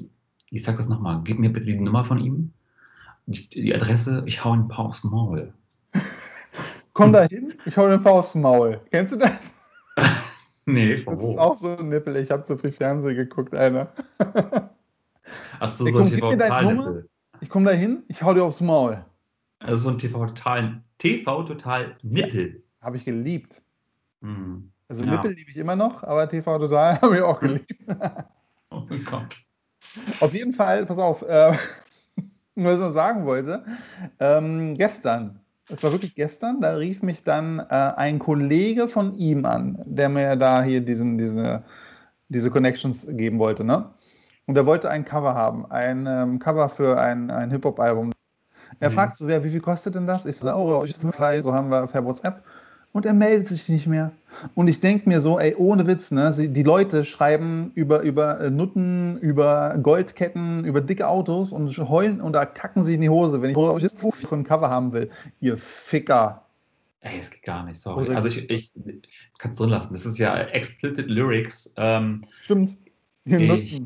Ich 0.50 0.64
sag 0.64 0.78
das 0.78 0.88
nochmal, 0.90 1.22
gib 1.24 1.40
mir 1.40 1.52
bitte 1.52 1.66
die 1.68 1.80
Nummer 1.80 2.04
von 2.04 2.20
ihm, 2.20 2.52
die, 3.26 3.50
die 3.50 3.74
Adresse, 3.74 4.24
ich 4.26 4.44
hau 4.44 4.54
ihn 4.54 4.62
ein 4.64 4.68
paar 4.68 4.86
aufs 4.86 5.04
Maul. 5.06 5.54
Komm 6.94 7.12
da 7.14 7.24
hin, 7.24 7.54
ich 7.66 7.76
hau 7.78 7.88
dir 7.88 7.94
ein 7.96 8.04
paar 8.04 8.14
aufs 8.14 8.36
Maul. 8.36 8.80
Kennst 8.92 9.14
du 9.14 9.18
das? 9.18 9.32
Nee, 10.66 11.04
Das 11.04 11.20
wo? 11.20 11.32
ist 11.32 11.38
auch 11.40 11.56
so 11.56 11.76
ein 11.76 11.90
Nippel. 11.90 12.16
Ich 12.16 12.32
habe 12.32 12.46
zu 12.46 12.58
viel 12.58 12.72
Fernsehen 12.72 13.18
geguckt, 13.18 13.54
einer. 13.54 13.92
Hast 15.60 15.78
du 15.78 15.92
so 15.92 16.00
ein 16.00 16.06
TV-Total-Nippel? 16.06 17.10
Ich 17.42 17.50
komme 17.50 17.66
da 17.66 17.72
hin, 17.76 18.04
ich 18.08 18.24
hau 18.24 18.34
dir 18.34 18.46
aufs 18.46 18.62
Maul. 18.62 19.04
Also 19.60 19.84
so 19.84 19.90
ein 19.90 19.98
TV-Total, 19.98 20.82
TV-Total-Nippel. 21.00 22.64
Habe 22.82 22.96
ich 22.96 23.04
geliebt. 23.04 23.62
Hm. 24.22 24.72
Also 24.88 25.04
Ja. 25.04 25.12
Nippel 25.12 25.34
liebe 25.34 25.52
ich 25.52 25.58
immer 25.58 25.76
noch, 25.76 26.02
aber 26.04 26.30
TV 26.30 26.58
Total 26.60 26.98
habe 27.02 27.18
ich 27.18 27.22
auch 27.22 27.42
geliebt. 27.42 27.76
Oh 28.70 28.84
mein 28.88 29.04
Gott. 29.04 29.38
Auf 30.22 30.34
jeden 30.34 30.54
Fall, 30.54 30.86
pass 30.86 30.98
auf, 30.98 31.24
äh, 31.24 31.58
was 32.56 32.76
ich 32.76 32.80
noch 32.80 32.92
sagen 32.92 33.26
wollte, 33.26 33.66
ähm, 34.20 34.76
gestern, 34.76 35.42
es 35.70 35.84
war 35.84 35.92
wirklich 35.92 36.16
gestern, 36.16 36.62
da 36.62 36.76
rief 36.76 37.02
mich 37.02 37.24
dann 37.24 37.60
äh, 37.60 37.64
ein 37.70 38.20
Kollege 38.20 38.88
von 38.88 39.16
ihm 39.18 39.46
an, 39.46 39.82
der 39.86 40.10
mir 40.10 40.36
da 40.36 40.64
hier 40.64 40.82
diesen, 40.82 41.18
diese, 41.18 41.64
diese 42.30 42.52
Connections 42.52 43.06
geben 43.10 43.40
wollte, 43.40 43.64
ne? 43.64 43.94
Und 44.46 44.58
er 44.58 44.66
wollte 44.66 44.90
ein 44.90 45.06
Cover 45.06 45.36
haben, 45.36 45.66
ein 45.72 46.06
ähm, 46.08 46.40
Cover 46.40 46.70
für 46.70 47.00
ein, 47.00 47.32
ein 47.32 47.50
Hip-Hop-Album. 47.52 48.12
Er 48.80 48.90
Mhm. 48.90 48.94
fragt 48.94 49.18
so, 49.18 49.30
ja, 49.30 49.44
wie 49.44 49.52
viel 49.52 49.62
kostet 49.62 49.96
denn 49.96 50.08
das? 50.08 50.26
Ich 50.26 50.38
so, 50.38 50.54
oh, 50.54 50.84
ist 50.84 51.04
frei, 51.16 51.42
so 51.42 51.54
haben 51.54 51.70
wir 51.70 51.88
per 51.88 52.06
WhatsApp. 52.06 52.44
Und 52.94 53.06
er 53.08 53.14
meldet 53.14 53.48
sich 53.48 53.68
nicht 53.70 53.88
mehr. 53.88 54.12
Und 54.54 54.68
ich 54.68 54.80
denke 54.80 55.10
mir 55.10 55.20
so, 55.20 55.40
ey, 55.40 55.56
ohne 55.56 55.88
Witz, 55.88 56.12
ne? 56.12 56.34
Die 56.38 56.64
Leute 56.64 57.06
schreiben 57.06 57.72
über, 57.74 58.02
über 58.02 58.40
äh, 58.40 58.52
Nutten, 58.52 59.18
über 59.18 59.78
Goldketten, 59.82 60.64
über 60.64 60.80
dicke 60.80 61.08
Autos 61.08 61.52
und 61.54 61.76
heulen 61.90 62.22
und 62.22 62.34
da 62.34 62.46
kacken 62.46 62.84
sie 62.84 62.94
in 62.96 63.02
die 63.02 63.10
Hose, 63.10 63.42
wenn 63.42 63.50
ich 63.50 63.56
jetzt 63.84 64.00
von 64.00 64.40
ein 64.40 64.44
Cover 64.44 64.70
haben 64.70 64.94
will. 64.94 65.10
Ihr 65.42 65.58
Ficker. 65.58 66.46
Ey, 67.02 67.20
es 67.20 67.32
geht 67.32 67.44
gar 67.44 67.66
nicht, 67.66 67.82
sorry. 67.82 68.08
Also 68.16 68.28
ich, 68.30 68.50
ich 68.50 68.72
kann 69.40 69.52
es 69.52 69.58
drin 69.58 69.70
lassen. 69.70 69.94
Das 69.94 70.06
ist 70.06 70.18
ja 70.20 70.38
explicit 70.38 71.08
Lyrics. 71.08 71.74
Ähm, 71.78 72.24
Stimmt. 72.44 72.78
Ich- 73.26 73.82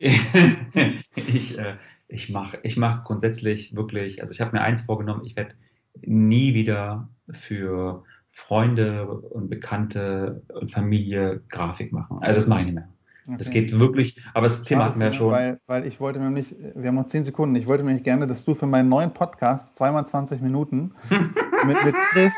ich 1.16 1.58
äh, 1.58 1.76
ich 2.08 2.30
mache 2.30 2.58
ich 2.62 2.76
mach 2.76 3.04
grundsätzlich 3.04 3.74
wirklich, 3.74 4.20
also 4.22 4.32
ich 4.32 4.40
habe 4.40 4.52
mir 4.56 4.62
eins 4.62 4.82
vorgenommen, 4.82 5.24
ich 5.24 5.36
werde 5.36 5.54
nie 6.02 6.54
wieder 6.54 7.08
für 7.30 8.04
Freunde 8.38 9.06
und 9.08 9.50
Bekannte 9.50 10.42
und 10.60 10.70
Familie 10.70 11.42
Grafik 11.48 11.92
machen. 11.92 12.18
Also 12.20 12.40
das 12.40 12.48
mache 12.48 12.60
ich 12.60 12.66
nicht 12.66 12.74
mehr. 12.76 12.88
Das 13.36 13.48
Okay. 13.48 13.60
geht 13.66 13.78
wirklich, 13.78 14.18
aber 14.32 14.46
das 14.46 14.62
Thema 14.62 14.82
Schade, 14.84 14.90
hatten 14.90 15.00
wir 15.00 15.06
ja 15.06 15.10
ne? 15.10 15.16
schon. 15.18 15.30
Weil, 15.32 15.60
weil 15.66 15.86
ich 15.86 16.00
wollte 16.00 16.18
mir 16.18 16.30
nicht, 16.30 16.54
wir 16.74 16.88
haben 16.88 16.94
noch 16.94 17.08
10 17.08 17.24
Sekunden, 17.24 17.56
ich 17.56 17.66
wollte 17.66 17.84
nämlich 17.84 18.02
gerne, 18.02 18.26
dass 18.26 18.44
du 18.46 18.54
für 18.54 18.66
meinen 18.66 18.88
neuen 18.88 19.12
Podcast, 19.12 19.76
zweimal 19.76 20.06
20 20.06 20.40
Minuten, 20.40 20.92
mit, 21.66 21.84
mit 21.84 21.94
Chris 22.10 22.32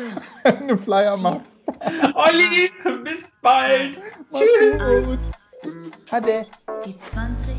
einen 0.44 0.78
Flyer 0.78 1.16
machst. 1.16 1.56
Olli, 2.14 2.70
bis 3.04 3.26
bald! 3.40 3.98
Mach's 4.30 4.44
Tschüss. 4.44 5.06
gut. 5.06 5.18
Ade. 6.10 6.44
die 6.84 6.94
20 6.98 7.54